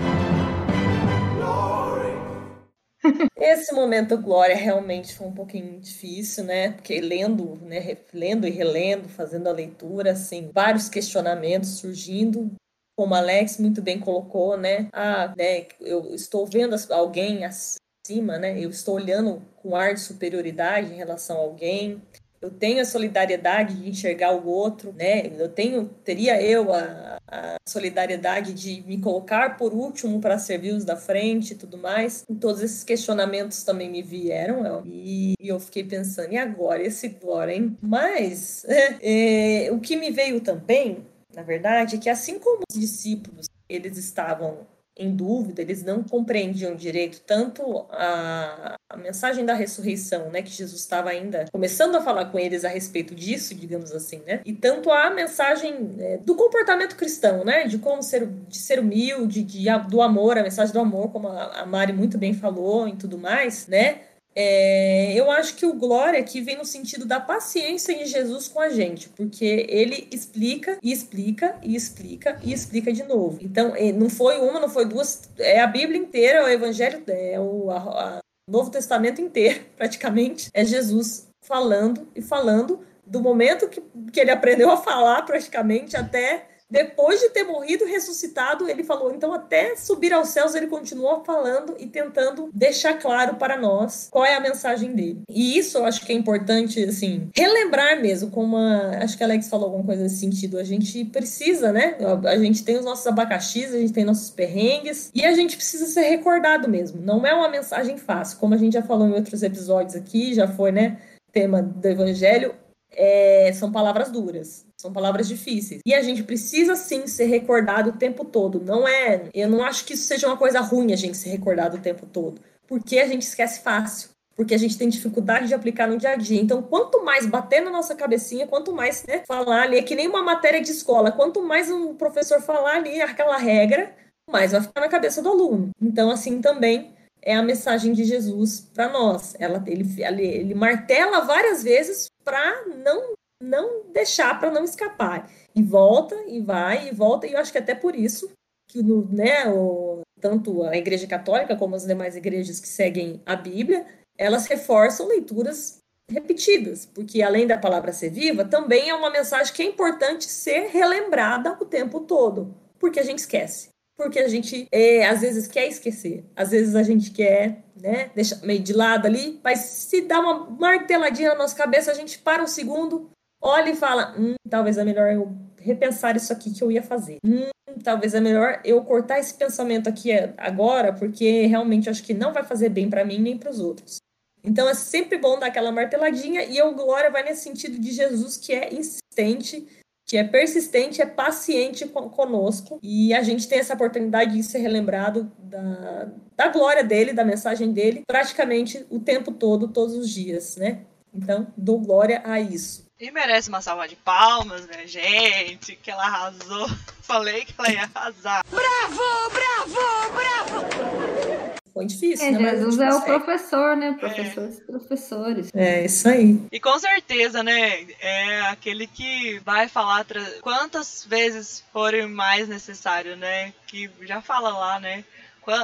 Esse 3.35 3.73
momento 3.73 4.17
glória 4.17 4.55
realmente 4.55 5.15
foi 5.15 5.27
um 5.27 5.33
pouquinho 5.33 5.79
difícil, 5.79 6.43
né? 6.43 6.71
Porque 6.71 7.01
lendo, 7.01 7.55
né, 7.63 7.97
lendo 8.13 8.47
e 8.47 8.51
relendo, 8.51 9.09
fazendo 9.09 9.47
a 9.49 9.51
leitura, 9.51 10.11
assim, 10.11 10.51
vários 10.53 10.87
questionamentos 10.87 11.79
surgindo, 11.79 12.51
como 13.01 13.15
Alex 13.15 13.57
muito 13.57 13.81
bem 13.81 13.99
colocou, 13.99 14.55
né? 14.55 14.87
Ah, 14.93 15.33
né, 15.35 15.65
eu 15.79 16.13
estou 16.13 16.45
vendo 16.45 16.75
alguém 16.91 17.43
acima, 17.43 18.37
né? 18.37 18.63
Eu 18.63 18.69
estou 18.69 18.93
olhando 18.93 19.41
com 19.55 19.75
ar 19.75 19.95
de 19.95 20.01
superioridade 20.01 20.93
em 20.93 20.97
relação 20.97 21.37
a 21.37 21.39
alguém 21.39 21.99
eu 22.41 22.49
tenho 22.49 22.81
a 22.81 22.85
solidariedade 22.85 23.75
de 23.75 23.87
enxergar 23.87 24.31
o 24.31 24.47
outro, 24.47 24.91
né? 24.93 25.27
Eu 25.37 25.47
tenho, 25.47 25.85
teria 26.03 26.41
eu 26.41 26.73
a, 26.73 27.17
a 27.27 27.55
solidariedade 27.67 28.53
de 28.53 28.83
me 28.87 28.97
colocar 28.97 29.57
por 29.57 29.73
último 29.73 30.19
para 30.19 30.39
servir 30.39 30.73
os 30.73 30.83
da 30.83 30.95
frente 30.95 31.51
e 31.51 31.55
tudo 31.55 31.77
mais. 31.77 32.25
E 32.27 32.33
todos 32.33 32.63
esses 32.63 32.83
questionamentos 32.83 33.63
também 33.63 33.91
me 33.91 34.01
vieram 34.01 34.81
e, 34.83 35.35
e 35.39 35.47
eu 35.47 35.59
fiquei 35.59 35.83
pensando, 35.83 36.33
e 36.33 36.37
agora 36.37 36.81
esse 36.81 37.09
glória, 37.09 37.53
hein? 37.53 37.77
Mas 37.79 38.65
é, 38.65 39.65
é, 39.67 39.71
o 39.71 39.79
que 39.79 39.95
me 39.95 40.09
veio 40.09 40.41
também, 40.41 41.05
na 41.33 41.43
verdade, 41.43 41.95
é 41.95 41.99
que 41.99 42.09
assim 42.09 42.39
como 42.39 42.63
os 42.69 42.79
discípulos 42.79 43.47
eles 43.69 43.97
estavam 43.97 44.67
em 44.95 45.15
dúvida, 45.15 45.61
eles 45.61 45.83
não 45.83 46.03
compreendiam 46.03 46.75
direito 46.75 47.21
tanto 47.25 47.85
a, 47.89 48.75
a, 48.89 48.97
mensagem 48.97 49.45
da 49.45 49.53
ressurreição, 49.53 50.29
né, 50.29 50.41
que 50.41 50.51
Jesus 50.51 50.81
estava 50.81 51.09
ainda 51.09 51.45
começando 51.51 51.95
a 51.95 52.01
falar 52.01 52.25
com 52.25 52.37
eles 52.37 52.65
a 52.65 52.69
respeito 52.69 53.15
disso, 53.15 53.55
digamos 53.55 53.93
assim, 53.93 54.21
né, 54.27 54.41
e 54.45 54.53
tanto 54.53 54.91
a 54.91 55.09
mensagem 55.09 55.95
é, 55.97 56.17
do 56.17 56.35
comportamento 56.35 56.97
cristão, 56.97 57.45
né, 57.45 57.63
de 57.63 57.77
como 57.77 58.03
ser, 58.03 58.27
de 58.27 58.57
ser 58.57 58.79
humilde, 58.79 59.43
de, 59.43 59.65
do 59.89 60.01
amor, 60.01 60.37
a 60.37 60.43
mensagem 60.43 60.73
do 60.73 60.79
amor, 60.79 61.09
como 61.09 61.29
a, 61.29 61.61
a 61.61 61.65
Mari 61.65 61.93
muito 61.93 62.17
bem 62.17 62.33
falou 62.33 62.87
e 62.87 62.95
tudo 62.95 63.17
mais, 63.17 63.67
né, 63.67 64.01
é, 64.35 65.13
eu 65.13 65.29
acho 65.29 65.55
que 65.55 65.65
o 65.65 65.73
glória 65.73 66.19
aqui 66.19 66.41
vem 66.41 66.57
no 66.57 66.65
sentido 66.65 67.05
da 67.05 67.19
paciência 67.19 67.97
de 67.97 68.05
Jesus 68.05 68.47
com 68.47 68.59
a 68.59 68.69
gente, 68.69 69.09
porque 69.09 69.65
ele 69.69 70.07
explica 70.11 70.77
e 70.81 70.91
explica 70.91 71.57
e 71.61 71.75
explica 71.75 72.39
e 72.43 72.53
explica 72.53 72.93
de 72.93 73.03
novo. 73.03 73.39
Então, 73.41 73.75
é, 73.75 73.91
não 73.91 74.09
foi 74.09 74.37
uma, 74.37 74.59
não 74.59 74.69
foi 74.69 74.85
duas, 74.85 75.29
é 75.37 75.59
a 75.59 75.67
Bíblia 75.67 75.99
inteira, 75.99 76.39
é 76.39 76.43
o 76.43 76.49
Evangelho, 76.49 77.03
é 77.07 77.39
o 77.39 77.69
a, 77.69 77.77
a 77.77 78.19
Novo 78.49 78.69
Testamento 78.69 79.21
inteiro, 79.21 79.61
praticamente, 79.75 80.49
é 80.53 80.63
Jesus 80.63 81.27
falando 81.41 82.07
e 82.15 82.21
falando 82.21 82.79
do 83.05 83.19
momento 83.19 83.67
que, 83.67 83.83
que 84.13 84.19
ele 84.19 84.31
aprendeu 84.31 84.69
a 84.71 84.77
falar, 84.77 85.23
praticamente, 85.23 85.97
até 85.97 86.50
depois 86.71 87.19
de 87.19 87.29
ter 87.29 87.43
morrido 87.43 87.83
e 87.83 87.91
ressuscitado, 87.91 88.69
ele 88.69 88.83
falou. 88.83 89.13
Então, 89.13 89.33
até 89.33 89.75
subir 89.75 90.13
aos 90.13 90.29
céus, 90.29 90.55
ele 90.55 90.67
continuou 90.67 91.21
falando 91.25 91.75
e 91.77 91.85
tentando 91.85 92.49
deixar 92.53 92.93
claro 92.93 93.35
para 93.35 93.57
nós 93.57 94.07
qual 94.09 94.25
é 94.25 94.35
a 94.35 94.39
mensagem 94.39 94.93
dele. 94.93 95.21
E 95.29 95.57
isso 95.57 95.77
eu 95.77 95.85
acho 95.85 96.05
que 96.05 96.13
é 96.13 96.15
importante, 96.15 96.81
assim, 96.83 97.29
relembrar 97.35 97.99
mesmo, 98.01 98.31
como 98.31 98.55
a, 98.55 99.03
acho 99.03 99.17
que 99.17 99.23
a 99.23 99.27
Alex 99.27 99.49
falou 99.49 99.65
alguma 99.65 99.83
coisa 99.83 100.03
nesse 100.03 100.17
sentido. 100.17 100.57
A 100.57 100.63
gente 100.63 101.03
precisa, 101.05 101.73
né? 101.73 101.97
A 102.25 102.37
gente 102.37 102.63
tem 102.63 102.77
os 102.77 102.85
nossos 102.85 103.05
abacaxis, 103.05 103.73
a 103.73 103.77
gente 103.77 103.91
tem 103.91 104.05
nossos 104.05 104.29
perrengues, 104.29 105.11
e 105.13 105.25
a 105.25 105.33
gente 105.33 105.57
precisa 105.57 105.85
ser 105.87 106.03
recordado 106.03 106.69
mesmo. 106.69 107.01
Não 107.01 107.25
é 107.25 107.33
uma 107.33 107.49
mensagem 107.49 107.97
fácil, 107.97 108.37
como 108.37 108.53
a 108.53 108.57
gente 108.57 108.73
já 108.73 108.81
falou 108.81 109.07
em 109.07 109.13
outros 109.13 109.43
episódios 109.43 109.95
aqui, 109.95 110.33
já 110.33 110.47
foi, 110.47 110.71
né? 110.71 110.97
Tema 111.33 111.61
do 111.61 111.85
evangelho, 111.85 112.55
é, 112.91 113.51
são 113.53 113.71
palavras 113.71 114.11
duras. 114.11 114.65
São 114.77 114.91
palavras 114.91 115.27
difíceis. 115.27 115.81
E 115.85 115.93
a 115.93 116.01
gente 116.01 116.23
precisa 116.23 116.75
sim 116.75 117.07
ser 117.07 117.25
recordado 117.25 117.91
o 117.91 117.93
tempo 117.93 118.25
todo. 118.25 118.59
Não 118.59 118.87
é. 118.87 119.29
Eu 119.33 119.49
não 119.49 119.63
acho 119.63 119.85
que 119.85 119.93
isso 119.93 120.03
seja 120.03 120.27
uma 120.27 120.37
coisa 120.37 120.59
ruim 120.59 120.91
a 120.91 120.95
gente 120.95 121.17
ser 121.17 121.29
recordado 121.29 121.77
o 121.77 121.81
tempo 121.81 122.05
todo. 122.05 122.41
Porque 122.67 122.99
a 122.99 123.07
gente 123.07 123.23
esquece 123.23 123.61
fácil. 123.61 124.09
Porque 124.35 124.55
a 124.55 124.57
gente 124.57 124.77
tem 124.77 124.89
dificuldade 124.89 125.47
de 125.47 125.53
aplicar 125.53 125.87
no 125.87 125.97
dia 125.97 126.11
a 126.11 126.15
dia. 126.15 126.41
Então, 126.41 126.63
quanto 126.63 127.03
mais 127.03 127.25
bater 127.25 127.61
na 127.61 127.69
nossa 127.69 127.93
cabecinha, 127.93 128.47
quanto 128.47 128.73
mais 128.73 129.05
né, 129.05 129.23
falar 129.27 129.63
ali, 129.63 129.77
é 129.77 129.83
que 129.83 129.93
nem 129.93 130.07
uma 130.07 130.23
matéria 130.23 130.61
de 130.61 130.71
escola, 130.71 131.11
quanto 131.11 131.43
mais 131.43 131.69
um 131.69 131.93
professor 131.93 132.41
falar 132.41 132.77
ali 132.77 133.01
aquela 133.01 133.37
regra, 133.37 133.93
mais 134.29 134.51
vai 134.51 134.61
ficar 134.61 134.81
na 134.81 134.87
cabeça 134.87 135.21
do 135.21 135.29
aluno. 135.29 135.69
Então, 135.79 136.09
assim 136.09 136.41
também 136.41 136.93
é 137.21 137.35
a 137.35 137.43
mensagem 137.43 137.93
de 137.93 138.03
Jesus 138.03 138.61
para 138.73 138.89
nós. 138.89 139.35
Ela, 139.39 139.63
ele, 139.67 139.85
ele, 140.23 140.53
martela 140.55 141.21
várias 141.21 141.63
vezes 141.63 142.07
para 142.23 142.65
não 142.67 143.13
não 143.41 143.91
deixar 143.91 144.39
para 144.39 144.51
não 144.51 144.63
escapar. 144.63 145.29
E 145.55 145.63
volta, 145.63 146.15
e 146.27 146.39
vai, 146.39 146.89
e 146.89 146.91
volta, 146.93 147.25
e 147.25 147.33
eu 147.33 147.39
acho 147.39 147.51
que 147.51 147.57
até 147.57 147.73
por 147.73 147.95
isso 147.95 148.31
que 148.69 148.83
no, 148.83 149.05
né, 149.11 149.49
o, 149.49 150.01
tanto 150.19 150.63
a 150.63 150.77
Igreja 150.77 151.07
Católica 151.07 151.57
como 151.57 151.75
as 151.75 151.85
demais 151.85 152.15
igrejas 152.15 152.59
que 152.59 152.67
seguem 152.67 153.21
a 153.25 153.35
Bíblia, 153.35 153.85
elas 154.17 154.45
reforçam 154.45 155.07
leituras 155.07 155.79
repetidas, 156.09 156.85
porque 156.85 157.21
além 157.21 157.47
da 157.47 157.57
palavra 157.57 157.91
ser 157.91 158.11
viva, 158.11 158.45
também 158.45 158.89
é 158.89 158.93
uma 158.93 159.09
mensagem 159.09 159.53
que 159.53 159.61
é 159.61 159.65
importante 159.65 160.25
ser 160.25 160.67
relembrada 160.67 161.57
o 161.59 161.65
tempo 161.65 162.01
todo, 162.01 162.53
porque 162.77 162.99
a 162.99 163.03
gente 163.03 163.19
esquece. 163.19 163.70
Porque 164.01 164.17
a 164.17 164.27
gente 164.27 164.67
é, 164.71 165.05
às 165.05 165.21
vezes 165.21 165.47
quer 165.47 165.67
esquecer, 165.67 166.25
às 166.35 166.49
vezes 166.49 166.73
a 166.73 166.81
gente 166.81 167.11
quer 167.11 167.63
né, 167.79 168.09
deixar 168.15 168.37
meio 168.37 168.59
de 168.59 168.73
lado 168.73 169.05
ali, 169.05 169.39
mas 169.43 169.59
se 169.59 170.01
dá 170.01 170.19
uma 170.19 170.49
marteladinha 170.49 171.29
na 171.29 171.35
nossa 171.35 171.55
cabeça, 171.55 171.91
a 171.91 171.93
gente 171.93 172.17
para 172.17 172.41
um 172.41 172.47
segundo, 172.47 173.11
olha 173.39 173.69
e 173.69 173.75
fala: 173.75 174.15
hum, 174.17 174.33
talvez 174.49 174.79
é 174.79 174.83
melhor 174.83 175.13
eu 175.13 175.31
repensar 175.59 176.15
isso 176.15 176.33
aqui 176.33 176.51
que 176.51 176.63
eu 176.63 176.71
ia 176.71 176.81
fazer. 176.81 177.17
Hum, 177.23 177.51
talvez 177.83 178.15
é 178.15 178.19
melhor 178.19 178.59
eu 178.65 178.83
cortar 178.83 179.19
esse 179.19 179.35
pensamento 179.35 179.87
aqui 179.87 180.11
agora, 180.35 180.91
porque 180.91 181.45
realmente 181.45 181.87
acho 181.87 182.01
que 182.01 182.15
não 182.15 182.33
vai 182.33 182.41
fazer 182.41 182.69
bem 182.69 182.89
para 182.89 183.05
mim 183.05 183.19
nem 183.19 183.37
para 183.37 183.51
os 183.51 183.59
outros. 183.59 183.97
Então 184.43 184.67
é 184.67 184.73
sempre 184.73 185.19
bom 185.19 185.37
dar 185.37 185.45
aquela 185.45 185.71
marteladinha 185.71 186.43
e 186.43 186.59
o 186.59 186.73
glória 186.73 187.11
vai 187.11 187.21
nesse 187.21 187.43
sentido 187.43 187.77
de 187.77 187.91
Jesus 187.91 188.35
que 188.35 188.51
é 188.51 188.73
insistente, 188.73 189.67
que 190.05 190.17
é 190.17 190.23
persistente, 190.23 191.01
é 191.01 191.05
paciente 191.05 191.87
conosco 191.87 192.79
e 192.83 193.13
a 193.13 193.23
gente 193.23 193.47
tem 193.47 193.59
essa 193.59 193.73
oportunidade 193.73 194.33
de 194.33 194.43
ser 194.43 194.59
relembrado 194.59 195.31
da, 195.39 196.09
da 196.35 196.47
glória 196.49 196.83
dele, 196.83 197.13
da 197.13 197.23
mensagem 197.23 197.71
dele, 197.71 198.03
praticamente 198.05 198.85
o 198.89 198.99
tempo 198.99 199.31
todo, 199.31 199.67
todos 199.67 199.95
os 199.95 200.09
dias, 200.09 200.57
né? 200.57 200.81
Então, 201.13 201.47
dou 201.57 201.79
glória 201.79 202.21
a 202.25 202.39
isso. 202.39 202.89
E 202.99 203.11
merece 203.11 203.49
uma 203.49 203.61
salva 203.61 203.87
de 203.87 203.95
palmas, 203.95 204.67
minha 204.67 204.87
gente, 204.87 205.75
que 205.75 205.89
ela 205.89 206.03
arrasou. 206.05 206.69
Falei 207.01 207.43
que 207.43 207.53
ela 207.57 207.71
ia 207.71 207.89
arrasar. 207.93 208.45
Bravo, 208.49 209.29
bravo, 209.31 210.13
bravo! 210.13 211.40
Foi 211.81 211.87
difícil, 211.87 212.27
é, 212.27 212.31
né? 212.31 212.49
Jesus 212.57 212.79
é 212.79 212.93
o 212.93 213.01
professor, 213.01 213.75
né? 213.75 213.97
Professor 213.99 214.47
dos 214.47 214.59
professores. 214.59 215.49
É, 215.51 215.83
isso 215.83 216.07
aí. 216.07 216.39
E 216.51 216.59
com 216.59 216.77
certeza, 216.77 217.41
né? 217.41 217.87
É 217.99 218.41
aquele 218.41 218.85
que 218.85 219.39
vai 219.39 219.67
falar 219.67 220.05
quantas 220.41 221.03
vezes 221.09 221.63
forem 221.73 222.07
mais 222.07 222.47
necessário, 222.47 223.17
né? 223.17 223.51
Que 223.65 223.89
já 224.03 224.21
fala 224.21 224.55
lá, 224.55 224.79
né? 224.79 225.03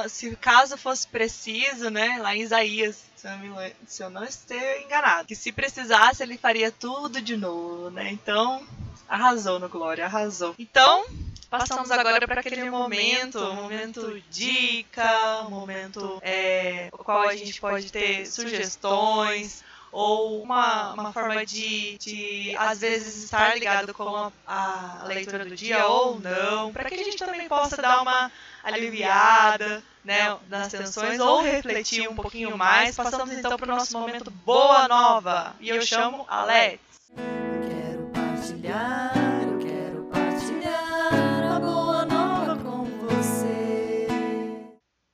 Se 0.08 0.34
caso 0.34 0.76
fosse 0.76 1.06
preciso, 1.06 1.88
né? 1.88 2.18
Lá 2.20 2.34
em 2.34 2.40
Isaías 2.40 3.04
se 3.14 3.28
eu, 3.28 3.38
me, 3.38 3.72
se 3.86 4.02
eu 4.02 4.10
não 4.10 4.24
estiver 4.24 4.82
enganado. 4.82 5.28
Que 5.28 5.36
se 5.36 5.52
precisasse, 5.52 6.22
ele 6.22 6.36
faria 6.36 6.72
tudo 6.72 7.20
de 7.20 7.36
novo, 7.36 7.90
né? 7.90 8.10
Então, 8.10 8.66
arrasou 9.08 9.60
no 9.60 9.68
Glória, 9.68 10.04
arrasou. 10.04 10.56
Então, 10.58 11.04
passamos 11.50 11.90
agora 11.90 12.26
para 12.26 12.40
aquele 12.40 12.68
momento, 12.70 13.40
momento 13.54 14.22
dica, 14.30 15.44
momento 15.48 16.18
é, 16.22 16.88
o 16.92 16.98
qual 16.98 17.28
a 17.28 17.36
gente 17.36 17.60
pode 17.60 17.90
ter 17.90 18.26
sugestões, 18.26 19.64
ou 19.90 20.42
uma, 20.42 20.92
uma 20.92 21.12
forma 21.12 21.44
de, 21.44 21.96
de, 21.98 22.54
às 22.56 22.80
vezes, 22.80 23.24
estar 23.24 23.54
ligado 23.54 23.94
com 23.94 24.30
a, 24.46 25.00
a 25.00 25.04
leitura 25.06 25.44
do 25.44 25.56
dia 25.56 25.86
ou 25.86 26.20
não, 26.20 26.72
para 26.72 26.84
que 26.84 26.94
a 26.94 27.04
gente 27.04 27.16
também 27.16 27.48
possa 27.48 27.76
dar 27.80 28.02
uma 28.02 28.30
aliviada 28.62 29.82
né, 30.04 30.36
nas 30.48 30.68
tensões 30.68 31.18
ou 31.20 31.42
refletir 31.42 32.08
um 32.08 32.14
pouquinho 32.14 32.56
mais. 32.56 32.96
Passamos 32.96 33.32
então 33.32 33.56
para 33.56 33.72
o 33.72 33.76
nosso 33.76 33.98
momento 33.98 34.30
Boa 34.30 34.88
Nova. 34.88 35.54
E 35.60 35.68
eu 35.68 35.80
chamo 35.82 36.24
Alex. 36.28 36.80
Quero 37.14 38.10
partilhar, 38.12 39.12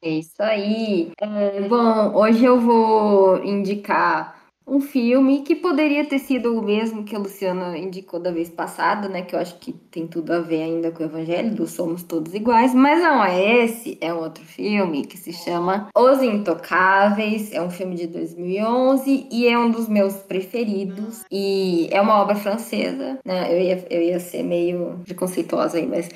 É 0.05 0.11
isso 0.11 0.43
aí. 0.43 1.13
É, 1.19 1.63
bom, 1.63 2.15
hoje 2.15 2.45
eu 2.45 2.61
vou 2.61 3.43
indicar 3.43 4.45
um 4.67 4.79
filme 4.79 5.43
que 5.43 5.55
poderia 5.55 6.05
ter 6.05 6.19
sido 6.19 6.59
o 6.59 6.63
mesmo 6.63 7.05
que 7.05 7.17
a 7.17 7.19
Luciana 7.19 7.77
indicou 7.79 8.21
da 8.21 8.31
vez 8.31 8.51
passada, 8.51 9.09
né? 9.09 9.23
Que 9.23 9.35
eu 9.35 9.39
acho 9.39 9.59
que 9.59 9.73
tem 9.73 10.07
tudo 10.07 10.31
a 10.35 10.41
ver 10.41 10.63
ainda 10.63 10.91
com 10.91 11.03
o 11.03 11.07
Evangelho, 11.07 11.55
do 11.55 11.67
Somos 11.67 12.03
Todos 12.03 12.35
Iguais, 12.35 12.75
mas 12.75 13.03
não 13.03 13.25
é 13.25 13.65
esse, 13.65 13.97
é 13.99 14.13
um 14.13 14.19
outro 14.19 14.45
filme 14.45 15.07
que 15.07 15.17
se 15.17 15.33
chama 15.33 15.89
Os 15.97 16.23
Intocáveis, 16.23 17.51
é 17.51 17.63
um 17.63 17.71
filme 17.71 17.97
de 17.97 18.07
2011 18.07 19.29
e 19.31 19.49
é 19.49 19.59
um 19.59 19.71
dos 19.71 19.89
meus 19.89 20.17
preferidos 20.17 21.25
e 21.31 21.89
é 21.91 22.01
uma 22.01 22.21
obra 22.21 22.35
francesa, 22.35 23.19
né? 23.25 23.51
Eu 23.51 23.59
ia, 23.59 23.87
eu 23.89 24.03
ia 24.03 24.21
ser 24.21 24.43
meio 24.43 25.01
preconceituosa 25.07 25.79
aí, 25.79 25.87
mas 25.87 26.11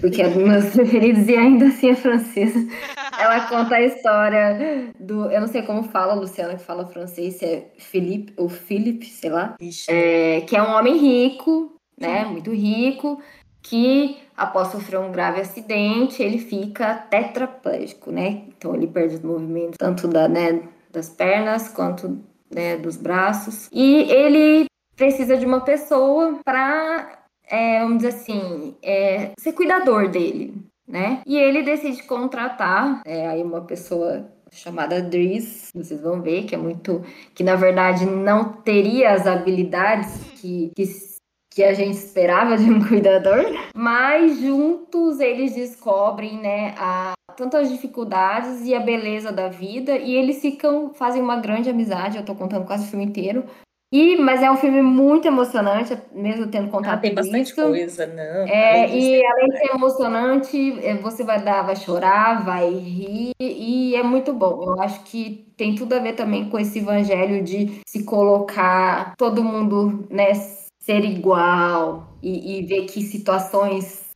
porque 0.00 0.22
é 0.22 0.28
dos 0.28 0.42
meus 0.42 0.66
preferidos 0.74 1.28
e 1.28 1.36
ainda 1.36 1.66
assim 1.66 1.90
é 1.90 1.94
francesa. 1.94 2.58
Ela 3.18 3.48
conta 3.48 3.76
a 3.76 3.82
história 3.82 4.92
do. 4.98 5.30
Eu 5.30 5.40
não 5.40 5.48
sei 5.48 5.62
como 5.62 5.82
fala, 5.82 6.14
Luciana, 6.14 6.54
que 6.54 6.62
fala 6.62 6.86
francês, 6.86 7.34
se 7.34 7.44
é 7.44 7.72
Philippe 7.78 8.32
ou 8.36 8.48
Philippe, 8.48 9.06
sei 9.06 9.30
lá. 9.30 9.56
É, 9.88 10.42
que 10.42 10.56
é 10.56 10.62
um 10.62 10.72
homem 10.72 10.96
rico, 10.96 11.74
né? 11.98 12.24
Muito 12.24 12.52
rico, 12.52 13.20
que 13.62 14.16
após 14.36 14.68
sofrer 14.68 15.00
um 15.00 15.10
grave 15.10 15.40
acidente, 15.40 16.22
ele 16.22 16.38
fica 16.38 16.94
tetraplégico, 16.94 18.10
né? 18.12 18.44
Então 18.56 18.74
ele 18.74 18.86
perde 18.86 19.16
os 19.16 19.22
movimentos 19.22 19.76
tanto 19.76 20.06
da, 20.06 20.28
né, 20.28 20.62
das 20.92 21.08
pernas 21.08 21.68
quanto 21.68 22.20
né, 22.50 22.76
dos 22.76 22.96
braços. 22.96 23.68
E 23.72 24.02
ele 24.10 24.66
precisa 24.96 25.36
de 25.36 25.46
uma 25.46 25.60
pessoa 25.60 26.40
para, 26.44 27.17
vamos 27.80 27.98
dizer 27.98 28.08
assim, 28.08 28.76
é, 28.82 29.32
ser 29.38 29.52
cuidador 29.52 30.08
dele, 30.08 30.54
né? 30.86 31.22
E 31.26 31.36
ele 31.36 31.62
decide 31.62 32.02
contratar 32.04 33.02
é, 33.06 33.26
aí 33.28 33.42
uma 33.42 33.62
pessoa 33.62 34.28
chamada 34.50 35.02
Driz, 35.02 35.70
vocês 35.74 36.00
vão 36.00 36.22
ver 36.22 36.44
que 36.44 36.54
é 36.54 36.58
muito 36.58 37.02
que 37.34 37.44
na 37.44 37.54
verdade 37.54 38.06
não 38.06 38.52
teria 38.52 39.12
as 39.12 39.26
habilidades 39.26 40.24
que, 40.40 40.72
que, 40.74 40.84
que 41.50 41.64
a 41.64 41.74
gente 41.74 41.96
esperava 41.96 42.56
de 42.56 42.70
um 42.70 42.80
cuidador, 42.86 43.44
mas 43.74 44.40
juntos 44.40 45.20
eles 45.20 45.54
descobrem, 45.54 46.38
né, 46.38 46.74
a 46.78 47.12
tantas 47.36 47.70
dificuldades 47.70 48.64
e 48.64 48.74
a 48.74 48.80
beleza 48.80 49.30
da 49.30 49.48
vida 49.48 49.96
e 49.96 50.14
eles 50.14 50.40
ficam 50.40 50.92
fazem 50.92 51.22
uma 51.22 51.36
grande 51.36 51.70
amizade, 51.70 52.16
eu 52.16 52.24
tô 52.24 52.34
contando 52.34 52.66
quase 52.66 52.86
o 52.86 52.88
filme 52.88 53.04
inteiro. 53.04 53.44
E, 53.90 54.16
mas 54.16 54.42
é 54.42 54.50
um 54.50 54.56
filme 54.56 54.82
muito 54.82 55.26
emocionante, 55.26 55.96
mesmo 56.12 56.46
tendo 56.48 56.68
Ah, 56.68 56.70
contato 56.70 57.00
tem 57.00 57.10
com 57.10 57.16
bastante 57.16 57.52
isso. 57.52 57.54
coisa, 57.54 58.06
não. 58.06 58.46
É, 58.46 58.86
e 58.94 59.24
além 59.24 59.48
de 59.48 59.58
ser 59.58 59.74
emocionante, 59.74 60.78
é, 60.86 60.94
você 60.96 61.24
vai 61.24 61.40
dar, 61.42 61.62
vai 61.62 61.74
chorar, 61.74 62.44
vai 62.44 62.68
rir, 62.70 63.32
e 63.40 63.94
é 63.96 64.02
muito 64.02 64.34
bom. 64.34 64.62
Eu 64.62 64.80
acho 64.82 65.02
que 65.04 65.46
tem 65.56 65.74
tudo 65.74 65.94
a 65.94 66.00
ver 66.00 66.12
também 66.14 66.50
com 66.50 66.58
esse 66.58 66.80
evangelho 66.80 67.42
de 67.42 67.80
se 67.88 68.04
colocar 68.04 69.14
todo 69.16 69.42
mundo, 69.42 70.06
né, 70.10 70.34
ser 70.34 71.02
igual 71.04 72.14
e, 72.22 72.58
e 72.58 72.66
ver 72.66 72.84
que 72.84 73.00
situações 73.00 74.06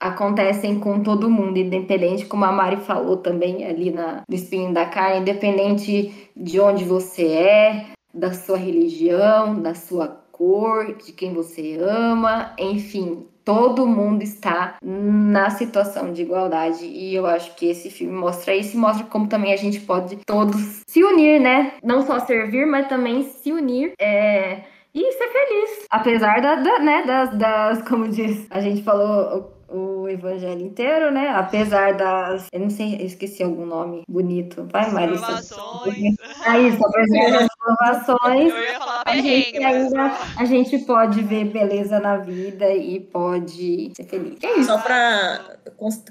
acontecem 0.00 0.78
com 0.78 1.02
todo 1.02 1.28
mundo, 1.28 1.58
independente, 1.58 2.24
como 2.24 2.44
a 2.44 2.52
Mari 2.52 2.76
falou 2.76 3.18
também 3.18 3.64
ali 3.66 3.90
na, 3.90 4.22
no 4.28 4.34
espinho 4.34 4.72
da 4.72 4.86
carne, 4.86 5.20
independente 5.20 6.30
de 6.36 6.60
onde 6.60 6.84
você 6.84 7.26
é, 7.26 7.86
da 8.12 8.32
sua 8.32 8.56
religião, 8.56 9.60
da 9.60 9.74
sua 9.74 10.08
cor, 10.32 10.94
de 10.96 11.12
quem 11.12 11.32
você 11.34 11.78
ama, 11.80 12.52
enfim, 12.58 13.26
todo 13.44 13.86
mundo 13.86 14.22
está 14.22 14.76
na 14.82 15.50
situação 15.50 16.12
de 16.12 16.22
igualdade 16.22 16.84
e 16.84 17.14
eu 17.14 17.26
acho 17.26 17.54
que 17.56 17.66
esse 17.66 17.90
filme 17.90 18.12
mostra 18.14 18.54
isso 18.54 18.76
e 18.76 18.78
mostra 18.80 19.04
como 19.06 19.26
também 19.26 19.52
a 19.52 19.56
gente 19.56 19.80
pode 19.80 20.16
todos 20.26 20.82
se 20.86 21.02
unir, 21.02 21.40
né? 21.40 21.72
Não 21.82 22.06
só 22.06 22.20
servir, 22.20 22.66
mas 22.66 22.86
também 22.88 23.22
se 23.24 23.52
unir. 23.52 23.92
É... 24.00 24.62
E 24.94 25.12
ser 25.12 25.28
feliz. 25.28 25.86
Apesar 25.90 26.40
da, 26.40 26.56
da- 26.56 26.78
né, 26.78 27.02
das, 27.06 27.38
das, 27.38 27.82
como 27.88 28.08
diz, 28.08 28.46
a 28.50 28.60
gente 28.60 28.82
falou 28.82 29.52
o, 29.68 30.08
evangelho 30.08 30.62
inteiro, 30.62 31.10
né? 31.10 31.28
Apesar 31.30 31.96
das. 31.96 32.46
Eu 32.52 32.60
não 32.60 32.70
sei, 32.70 32.96
eu 33.00 33.06
esqueci 33.06 33.42
algum 33.42 33.66
nome 33.66 34.02
bonito. 34.08 34.66
Vai, 34.72 34.90
Marisa. 34.90 35.20
Provações. 35.24 36.14
É 36.46 36.60
isso, 36.60 36.78
apesar 36.84 37.38
das 37.38 37.48
provações. 37.58 38.52
Eu 38.52 38.62
ia 38.62 38.78
falar 38.78 39.02
A 39.04 39.16
gente 39.16 39.64
ainda 39.64 40.18
a 40.36 40.44
gente 40.44 40.78
pode 40.78 41.22
ver 41.22 41.44
beleza 41.46 42.00
na 42.00 42.16
vida 42.16 42.70
e 42.70 43.00
pode 43.00 43.92
ser 43.94 44.04
feliz. 44.04 44.38
É 44.42 44.58
isso. 44.58 44.68
Só 44.68 44.78
para 44.78 45.58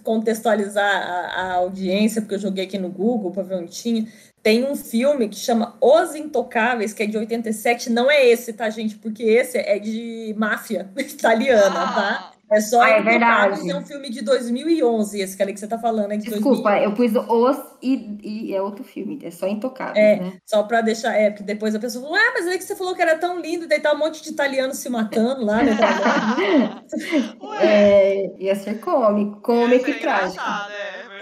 contextualizar 0.03 0.85
a, 0.85 1.41
a 1.41 1.53
audiência, 1.55 2.21
porque 2.21 2.35
eu 2.35 2.39
joguei 2.39 2.65
aqui 2.65 2.77
no 2.77 2.89
Google 2.89 3.31
para 3.31 3.43
ver 3.43 3.55
onde 3.55 3.71
tinha, 3.71 4.07
tem 4.47 4.63
um 4.63 4.75
filme 4.75 5.27
que 5.27 5.35
chama 5.35 5.75
Os 5.81 6.15
Intocáveis, 6.15 6.93
que 6.93 7.03
é 7.03 7.05
de 7.05 7.17
87. 7.17 7.89
Não 7.89 8.09
é 8.09 8.25
esse, 8.25 8.53
tá, 8.53 8.69
gente? 8.69 8.95
Porque 8.95 9.23
esse 9.23 9.57
é 9.57 9.77
de 9.77 10.33
máfia 10.37 10.89
italiana, 10.97 11.93
tá? 11.93 12.31
É 12.49 12.61
só 12.61 12.81
Ah, 12.81 12.89
é 12.91 13.01
verdade. 13.01 13.69
é 13.69 13.75
um 13.75 13.85
filme 13.85 14.09
de 14.09 14.21
2011. 14.23 15.19
Esse 15.19 15.35
cara 15.37 15.51
que 15.51 15.59
você 15.59 15.67
tá 15.67 15.77
falando 15.77 16.11
é 16.13 16.17
de 16.17 16.29
Desculpa, 16.29 16.69
2011. 16.71 16.83
eu 16.85 16.93
pus 16.93 17.29
os 17.29 17.57
e, 17.81 18.17
e 18.49 18.55
é 18.55 18.61
outro 18.61 18.83
filme, 18.83 19.19
é 19.21 19.29
só 19.31 19.47
intocável, 19.47 20.01
É. 20.01 20.15
né? 20.19 20.33
Só 20.45 20.63
pra 20.63 20.81
deixar, 20.81 21.13
é, 21.13 21.29
porque 21.29 21.43
depois 21.43 21.75
a 21.75 21.79
pessoa 21.79 22.03
falou, 22.03 22.17
ah, 22.17 22.31
mas 22.33 22.47
aí 22.47 22.57
que 22.57 22.63
você 22.63 22.75
falou 22.75 22.95
que 22.95 23.01
era 23.01 23.17
tão 23.17 23.39
lindo, 23.41 23.67
daí 23.67 23.79
tá 23.81 23.91
um 23.93 23.97
monte 23.97 24.23
de 24.23 24.29
italiano 24.29 24.73
se 24.73 24.89
matando 24.89 25.43
lá, 25.45 25.61
né? 25.61 25.71
Ué, 27.41 27.57
É, 27.59 28.35
ia 28.39 28.55
ser 28.55 28.79
cômico, 28.79 29.41
cômico 29.41 29.89
e 29.89 29.99
trágico. 29.99 30.43
é 30.43 30.47
É, 30.47 30.76
eu 30.76 30.76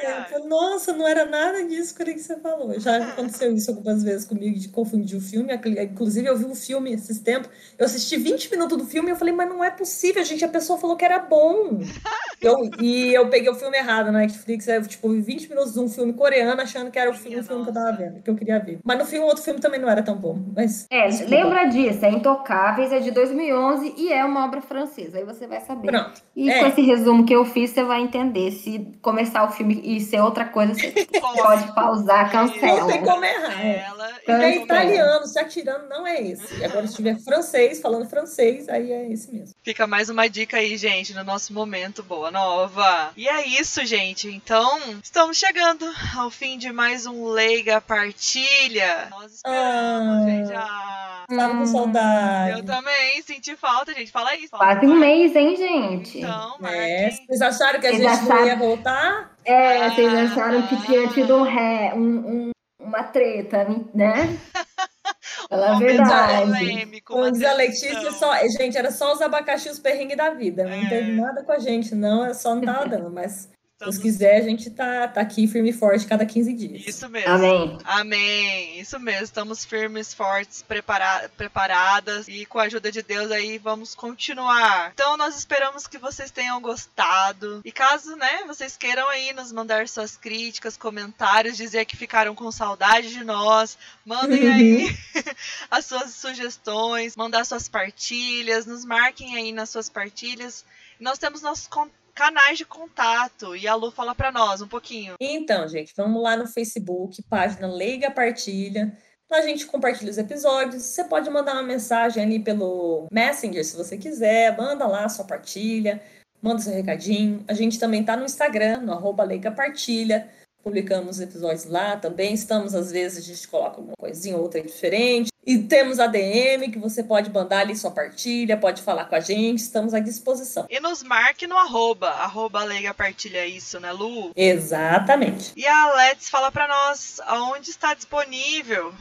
verdade. 0.08 0.30
falei, 0.32 0.48
Nossa, 0.48 0.94
não 0.94 1.08
era 1.08 1.26
nada 1.26 1.64
disso 1.66 1.96
que 1.96 2.18
você 2.20 2.36
falou. 2.40 2.80
Já 2.80 2.98
aconteceu 2.98 3.54
isso 3.54 3.72
algumas 3.72 4.04
vezes 4.04 4.26
comigo, 4.26 4.58
de 4.60 4.68
confundir 4.70 5.18
o 5.18 5.22
filme. 5.22 5.54
Inclusive, 5.84 6.28
eu 6.28 6.38
vi 6.38 6.46
um 6.46 6.56
filme 6.56 6.94
esses 6.94 7.20
tempos. 7.20 7.50
Eu 7.78 7.86
assisti 7.86 8.18
20 8.18 8.50
minutos 8.52 8.78
do 8.78 8.86
filme 8.86 9.10
e 9.10 9.12
eu 9.12 9.16
falei, 9.16 9.34
mas 9.34 9.50
não 9.50 9.64
é 9.64 9.72
possível, 9.72 10.24
gente. 10.24 10.44
A 10.46 10.50
pessoa 10.50 10.78
falou 10.80 10.96
que 10.96 11.06
era 11.06 11.20
bom. 11.20 11.80
Eu- 12.42 12.70
e 12.80 13.12
eu 13.14 13.28
peguei 13.30 13.50
o 13.50 13.56
filme 13.56 13.76
errado 13.78 14.12
na 14.12 14.20
Netflix. 14.20 14.68
Eu, 14.68 14.86
tipo, 14.86 15.10
vi 15.10 15.22
20 15.22 15.50
minutos 15.50 15.74
de 15.74 15.80
um 15.80 15.88
filme 15.90 16.14
coreano 16.14 16.62
achando 16.62 16.92
que 16.92 17.00
era 17.00 17.10
o 17.10 17.14
filme, 17.14 17.40
o 17.40 17.44
filme 17.44 17.64
que 17.64 17.70
eu 17.70 17.74
tava 17.74 17.92
vendo, 17.94 18.22
que 18.22 18.30
eu 18.30 18.36
queria 18.36 18.60
ver. 18.60 18.78
Mas 18.84 19.00
no 19.00 19.06
filme, 19.06 19.26
outro 19.26 19.42
filme 19.42 19.60
também 19.60 19.80
não 19.80 19.90
era 19.90 20.04
tão 20.04 20.16
bom. 20.16 20.38
Mas, 20.56 20.86
É, 20.92 21.08
desculpa. 21.08 21.34
lembra 21.34 21.66
disso, 21.66 22.06
é 22.06 22.12
Intocáveis, 22.12 22.92
é 22.92 23.00
de 23.00 23.10
2011 23.12 23.96
e 23.98 24.12
é 24.12 24.24
uma 24.24 24.46
obra 24.46 24.62
francesa, 24.62 25.18
aí 25.18 25.24
você 25.24 25.48
vai 25.48 25.62
saber. 25.62 25.88
Pronto. 25.90 26.22
E 26.36 26.50
É. 26.52 26.60
com 26.60 26.66
esse 26.68 26.82
resumo 26.82 27.26
que 27.26 27.34
eu 27.34 27.46
fiz, 27.46 27.72
você 27.72 27.84
vai 27.84 28.02
entender. 28.02 28.52
Se 28.52 28.86
começar 29.02 29.44
o 29.46 29.52
filme 29.52 29.82
e 29.84 29.95
ser 30.02 30.22
outra 30.22 30.46
coisa, 30.46 30.74
você 30.74 30.92
pode 31.20 31.74
pausar, 31.74 32.34
Não 32.34 32.50
tem 32.50 32.60
cancela. 32.62 32.98
como 33.00 33.26
errar. 33.26 33.66
é. 33.66 33.88
Ela 34.06 34.20
Se 34.20 34.32
é 34.32 34.36
Cancela. 34.54 34.64
italiano 34.66 35.28
se 35.28 35.40
atirando, 35.40 35.90
não 35.90 36.06
é 36.08 36.22
esse. 36.22 36.64
Agora, 36.66 36.88
se 36.88 36.96
tiver 36.96 37.18
francês, 37.20 37.80
falando 37.82 38.10
francês, 38.10 38.68
aí 38.70 38.92
é 38.92 39.12
esse 39.12 39.32
mesmo. 39.34 39.54
Fica 39.64 39.86
mais 39.88 40.10
uma 40.10 40.28
dica 40.28 40.58
aí, 40.58 40.78
gente, 40.78 41.14
no 41.14 41.24
nosso 41.24 41.54
momento 41.54 42.04
Boa 42.04 42.30
Nova. 42.32 43.12
E 43.18 43.28
é 43.28 43.46
isso, 43.48 43.86
gente. 43.86 44.28
Então, 44.30 44.80
estamos 45.04 45.38
chegando 45.38 45.86
ao 46.18 46.30
fim 46.30 46.58
de 46.58 46.72
mais 46.72 47.06
um 47.06 47.26
Leiga 47.28 47.80
Partilha. 47.82 49.08
Nós 49.12 49.34
esperamos, 49.34 50.24
Ah. 50.24 50.30
gente. 50.30 50.54
Ah, 50.54 51.26
Tava 51.28 51.58
com 51.58 51.66
saudade. 51.66 52.60
eu 52.60 52.66
também 52.66 53.22
senti 53.22 53.56
falta, 53.56 53.94
gente. 53.94 54.12
Fala 54.12 54.36
isso. 54.36 54.50
Quase 54.52 54.86
um 54.86 54.96
mês, 54.96 55.36
hein, 55.36 55.56
gente? 55.56 56.20
Então, 56.20 56.58
É, 56.64 57.10
vocês 57.12 57.42
acharam 57.42 57.80
que 57.80 57.88
a 57.88 57.92
Vocês 57.92 58.04
gente 58.20 58.30
não 58.30 58.46
ia 58.46 58.56
voltar? 58.56 59.32
É, 59.44 59.90
vocês 59.90 60.14
Ah. 60.14 60.24
acharam 60.24 60.62
que 60.68 60.76
tinha 60.86 61.08
tido 61.10 61.36
um 61.38 61.44
ré, 61.44 61.92
um, 61.96 62.00
um- 62.00 62.52
uma 62.86 63.04
treta, 63.04 63.66
né? 63.94 64.38
Fala 65.50 65.72
a 65.72 65.76
Um 65.76 65.80
verdade. 65.80 66.42
polêmico, 66.52 67.32
diz 67.32 67.44
a 67.44 67.56
decepção. 67.56 67.58
Letícia, 67.58 68.12
só, 68.12 68.36
gente, 68.58 68.78
era 68.78 68.92
só 68.92 69.14
os 69.14 69.22
abacaxi 69.22 69.70
os 69.70 69.80
perrengues 69.80 70.18
da 70.18 70.30
vida. 70.32 70.64
Não 70.64 70.72
É. 70.86 70.90
teve 70.90 71.12
nada 71.14 71.44
com 71.44 71.52
a 71.52 71.60
gente, 71.60 71.94
não. 71.94 72.26
É 72.26 72.34
só 72.34 72.56
não 72.56 72.62
tava 72.62 72.88
dando, 72.88 73.12
mas 73.12 73.50
Deus 73.86 73.98
quiser, 73.98 74.38
a 74.38 74.44
gente 74.44 74.70
tá, 74.70 75.08
tá 75.08 75.22
aqui 75.22 75.48
firme 75.48 75.70
e 75.70 75.74
forte 75.74 76.06
cada 76.06 76.26
15 76.26 76.54
dias. 76.54 76.88
Isso 76.88 77.08
mesmo. 77.10 77.32
Amém. 77.32 77.78
Amém. 77.86 78.80
Isso 78.80 79.00
mesmo. 79.00 79.24
Estamos 79.24 79.64
firmes, 79.66 80.14
fortes, 80.14 80.62
prepara 80.62 81.30
preparadas 81.38 82.28
e 82.28 82.46
com 82.46 82.60
a 82.60 82.64
ajuda 82.64 82.92
de 82.92 83.02
Deus 83.02 83.32
aí 83.32 83.58
vamos 83.58 83.96
continuar. 83.96 84.92
Então 84.94 85.16
nós 85.18 85.38
esperamos 85.38 85.88
que 85.88 85.98
vocês 85.98 86.32
tenham 86.32 86.62
gostado. 86.62 87.62
E 87.64 87.72
caso, 87.72 88.16
né, 88.16 88.44
vocês 88.48 88.76
queiram 88.78 89.08
aí 89.10 89.34
nos 89.34 89.52
mandar 89.52 89.88
suas 89.88 90.18
críticas, 90.18 90.76
comentários, 90.78 91.58
dizer 91.58 91.86
que 91.86 91.96
ficaram 91.98 92.36
com 92.36 92.52
saudade 92.52 93.10
de 93.10 93.24
nós, 93.24 93.78
mandem 94.06 94.48
aí 94.52 94.98
as 95.70 95.86
suas 95.86 96.12
sugestões, 96.12 97.16
mandar 97.16 97.46
suas 97.46 97.68
partilhas, 97.68 98.66
nos 98.66 98.84
marquem 98.86 99.36
aí 99.36 99.52
nas 99.52 99.70
suas 99.70 99.90
partilhas. 99.90 100.66
Nós 101.00 101.18
temos 101.18 101.42
nossos 101.42 101.68
con- 101.68 101.90
canais 102.16 102.58
de 102.58 102.66
contato 102.66 103.56
e 103.56 103.68
a 103.68 103.76
Lu 103.76 103.92
fala 103.92 104.16
pra 104.16 104.32
nós 104.32 104.62
um 104.62 104.68
pouquinho. 104.68 105.16
Então, 105.20 105.68
gente, 105.68 105.94
vamos 105.96 106.24
lá 106.24 106.38
no 106.38 106.48
Facebook, 106.48 107.22
página 107.24 107.68
Leiga 107.68 108.10
Partilha. 108.10 108.98
A 109.30 109.42
gente 109.42 109.66
compartilha 109.66 110.10
os 110.10 110.18
episódios. 110.18 110.84
Você 110.84 111.04
pode 111.04 111.30
mandar 111.30 111.54
uma 111.54 111.64
mensagem 111.64 112.24
ali 112.24 112.40
pelo 112.40 113.08
Messenger, 113.12 113.66
se 113.66 113.76
você 113.76 113.98
quiser. 113.98 114.56
Manda 114.56 114.88
lá 114.88 115.10
sua 115.10 115.26
partilha, 115.26 116.02
manda 116.42 116.62
seu 116.62 116.74
recadinho. 116.74 117.44
A 117.48 117.54
gente 117.54 117.78
também 117.78 118.04
tá 118.04 118.16
no 118.16 118.24
Instagram, 118.24 118.78
no 118.78 118.94
arroba 118.94 119.24
Leiga 119.24 119.52
Partilha. 119.52 120.30
Publicamos 120.64 121.20
episódios 121.20 121.66
lá 121.66 121.98
também. 121.98 122.34
Estamos, 122.34 122.74
às 122.74 122.92
vezes, 122.92 123.18
a 123.18 123.34
gente 123.34 123.48
coloca 123.48 123.82
uma 123.82 123.94
coisinha 124.00 124.38
ou 124.38 124.44
outra 124.44 124.62
diferente. 124.62 125.30
E 125.46 125.60
temos 125.60 126.00
a 126.00 126.08
DM, 126.08 126.72
que 126.72 126.80
você 126.80 127.04
pode 127.04 127.30
mandar 127.30 127.60
ali 127.60 127.76
sua 127.76 127.92
partilha, 127.92 128.58
pode 128.58 128.82
falar 128.82 129.06
com 129.06 129.16
a 129.16 129.20
gente. 129.20 129.60
Estamos 129.60 129.94
à 129.94 130.00
disposição. 130.00 130.66
E 130.70 130.80
nos 130.80 131.04
marque 131.04 131.46
no 131.46 131.56
arroba, 131.58 132.10
arroba 132.10 132.64
Leiga 132.64 132.94
Partilha 132.94 133.46
isso, 133.46 133.80
né, 133.80 133.92
Lu? 133.92 134.32
Exatamente. 134.36 135.54
E 135.56 135.66
a 135.68 135.94
Let's 135.94 136.30
fala 136.30 136.52
pra 136.52 136.68
nós 136.68 137.20
aonde 137.28 137.70
está 137.70 137.94
disponível 137.94 138.94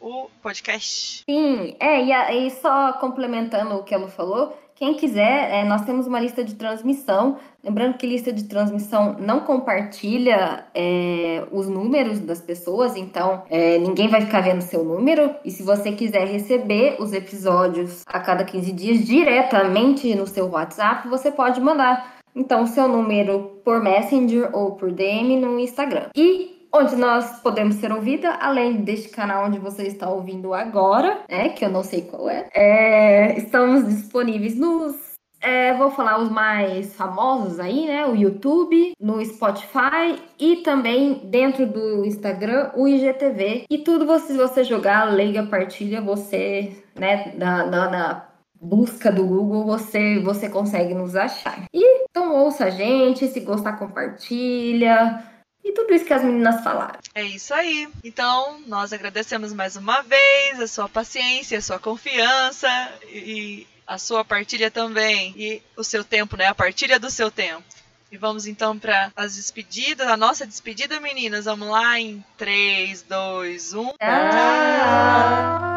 o 0.00 0.28
podcast. 0.42 1.22
Sim, 1.28 1.76
é, 1.80 2.04
e, 2.04 2.12
a- 2.12 2.32
e 2.34 2.50
só 2.50 2.92
complementando 2.94 3.74
o 3.76 3.82
que 3.84 3.94
ela 3.94 4.08
falou, 4.08 4.58
quem 4.76 4.92
quiser, 4.92 5.50
é, 5.50 5.64
nós 5.64 5.86
temos 5.86 6.06
uma 6.06 6.20
lista 6.20 6.44
de 6.44 6.54
transmissão. 6.54 7.38
Lembrando 7.64 7.96
que 7.96 8.06
lista 8.06 8.30
de 8.30 8.44
transmissão 8.44 9.16
não 9.18 9.40
compartilha 9.40 10.66
é, 10.74 11.44
os 11.50 11.66
números 11.66 12.20
das 12.20 12.42
pessoas, 12.42 12.94
então 12.94 13.42
é, 13.48 13.78
ninguém 13.78 14.06
vai 14.06 14.20
ficar 14.20 14.42
vendo 14.42 14.60
seu 14.60 14.84
número. 14.84 15.34
E 15.42 15.50
se 15.50 15.62
você 15.62 15.92
quiser 15.92 16.26
receber 16.28 16.96
os 17.00 17.14
episódios 17.14 18.04
a 18.06 18.20
cada 18.20 18.44
15 18.44 18.70
dias 18.72 19.06
diretamente 19.06 20.14
no 20.14 20.26
seu 20.26 20.46
WhatsApp, 20.50 21.08
você 21.08 21.30
pode 21.30 21.58
mandar 21.58 22.16
então 22.34 22.64
o 22.64 22.66
seu 22.66 22.86
número 22.86 23.58
por 23.64 23.82
Messenger 23.82 24.50
ou 24.52 24.72
por 24.72 24.92
DM 24.92 25.38
no 25.40 25.58
Instagram. 25.58 26.10
E 26.14 26.55
onde 26.76 26.96
nós 26.96 27.40
podemos 27.40 27.76
ser 27.76 27.90
ouvida, 27.92 28.34
além 28.34 28.82
deste 28.82 29.08
canal 29.08 29.46
onde 29.46 29.58
você 29.58 29.84
está 29.84 30.08
ouvindo 30.08 30.52
agora, 30.52 31.20
né, 31.28 31.48
que 31.50 31.64
eu 31.64 31.70
não 31.70 31.82
sei 31.82 32.02
qual 32.02 32.28
é, 32.28 32.48
é, 32.54 33.38
estamos 33.38 33.86
disponíveis 33.88 34.56
nos, 34.58 34.94
é, 35.40 35.74
vou 35.74 35.90
falar 35.90 36.20
os 36.20 36.30
mais 36.30 36.94
famosos 36.94 37.58
aí, 37.58 37.86
né, 37.86 38.06
o 38.06 38.14
YouTube, 38.14 38.92
no 39.00 39.24
Spotify 39.24 40.20
e 40.38 40.56
também 40.56 41.22
dentro 41.24 41.66
do 41.66 42.04
Instagram, 42.04 42.70
o 42.74 42.86
IGTV. 42.86 43.64
E 43.70 43.78
tudo 43.78 44.06
você, 44.06 44.32
se 44.32 44.38
você 44.38 44.64
jogar 44.64 45.04
Leiga 45.04 45.44
Partilha, 45.44 46.00
você, 46.00 46.82
né, 46.94 47.32
na, 47.36 47.64
na, 47.66 47.90
na 47.90 48.28
busca 48.60 49.12
do 49.12 49.24
Google, 49.24 49.64
você, 49.64 50.18
você 50.18 50.48
consegue 50.48 50.94
nos 50.94 51.14
achar. 51.14 51.64
E 51.72 52.04
então 52.10 52.34
ouça 52.34 52.64
a 52.64 52.70
gente, 52.70 53.28
se 53.28 53.40
gostar, 53.40 53.78
compartilha. 53.78 55.35
E 55.66 55.72
tudo 55.72 55.92
isso 55.92 56.04
que 56.04 56.12
as 56.12 56.22
meninas 56.22 56.62
falaram. 56.62 57.00
É 57.12 57.24
isso 57.24 57.52
aí. 57.52 57.88
Então, 58.04 58.60
nós 58.68 58.92
agradecemos 58.92 59.52
mais 59.52 59.74
uma 59.74 60.00
vez 60.00 60.60
a 60.60 60.68
sua 60.68 60.88
paciência, 60.88 61.58
a 61.58 61.62
sua 61.62 61.80
confiança 61.80 62.68
e 63.08 63.66
a 63.84 63.98
sua 63.98 64.24
partilha 64.24 64.70
também. 64.70 65.34
E 65.36 65.60
o 65.76 65.82
seu 65.82 66.04
tempo, 66.04 66.36
né? 66.36 66.46
A 66.46 66.54
partilha 66.54 67.00
do 67.00 67.10
seu 67.10 67.32
tempo. 67.32 67.64
E 68.12 68.16
vamos 68.16 68.46
então 68.46 68.78
para 68.78 69.10
as 69.16 69.34
despedidas, 69.34 70.06
a 70.06 70.16
nossa 70.16 70.46
despedida, 70.46 71.00
meninas. 71.00 71.46
Vamos 71.46 71.68
lá 71.68 71.98
em 71.98 72.14
um. 72.14 72.22
3, 72.38 73.02
2, 73.02 73.74
1. 73.74 73.84
Tchau! 73.98 75.75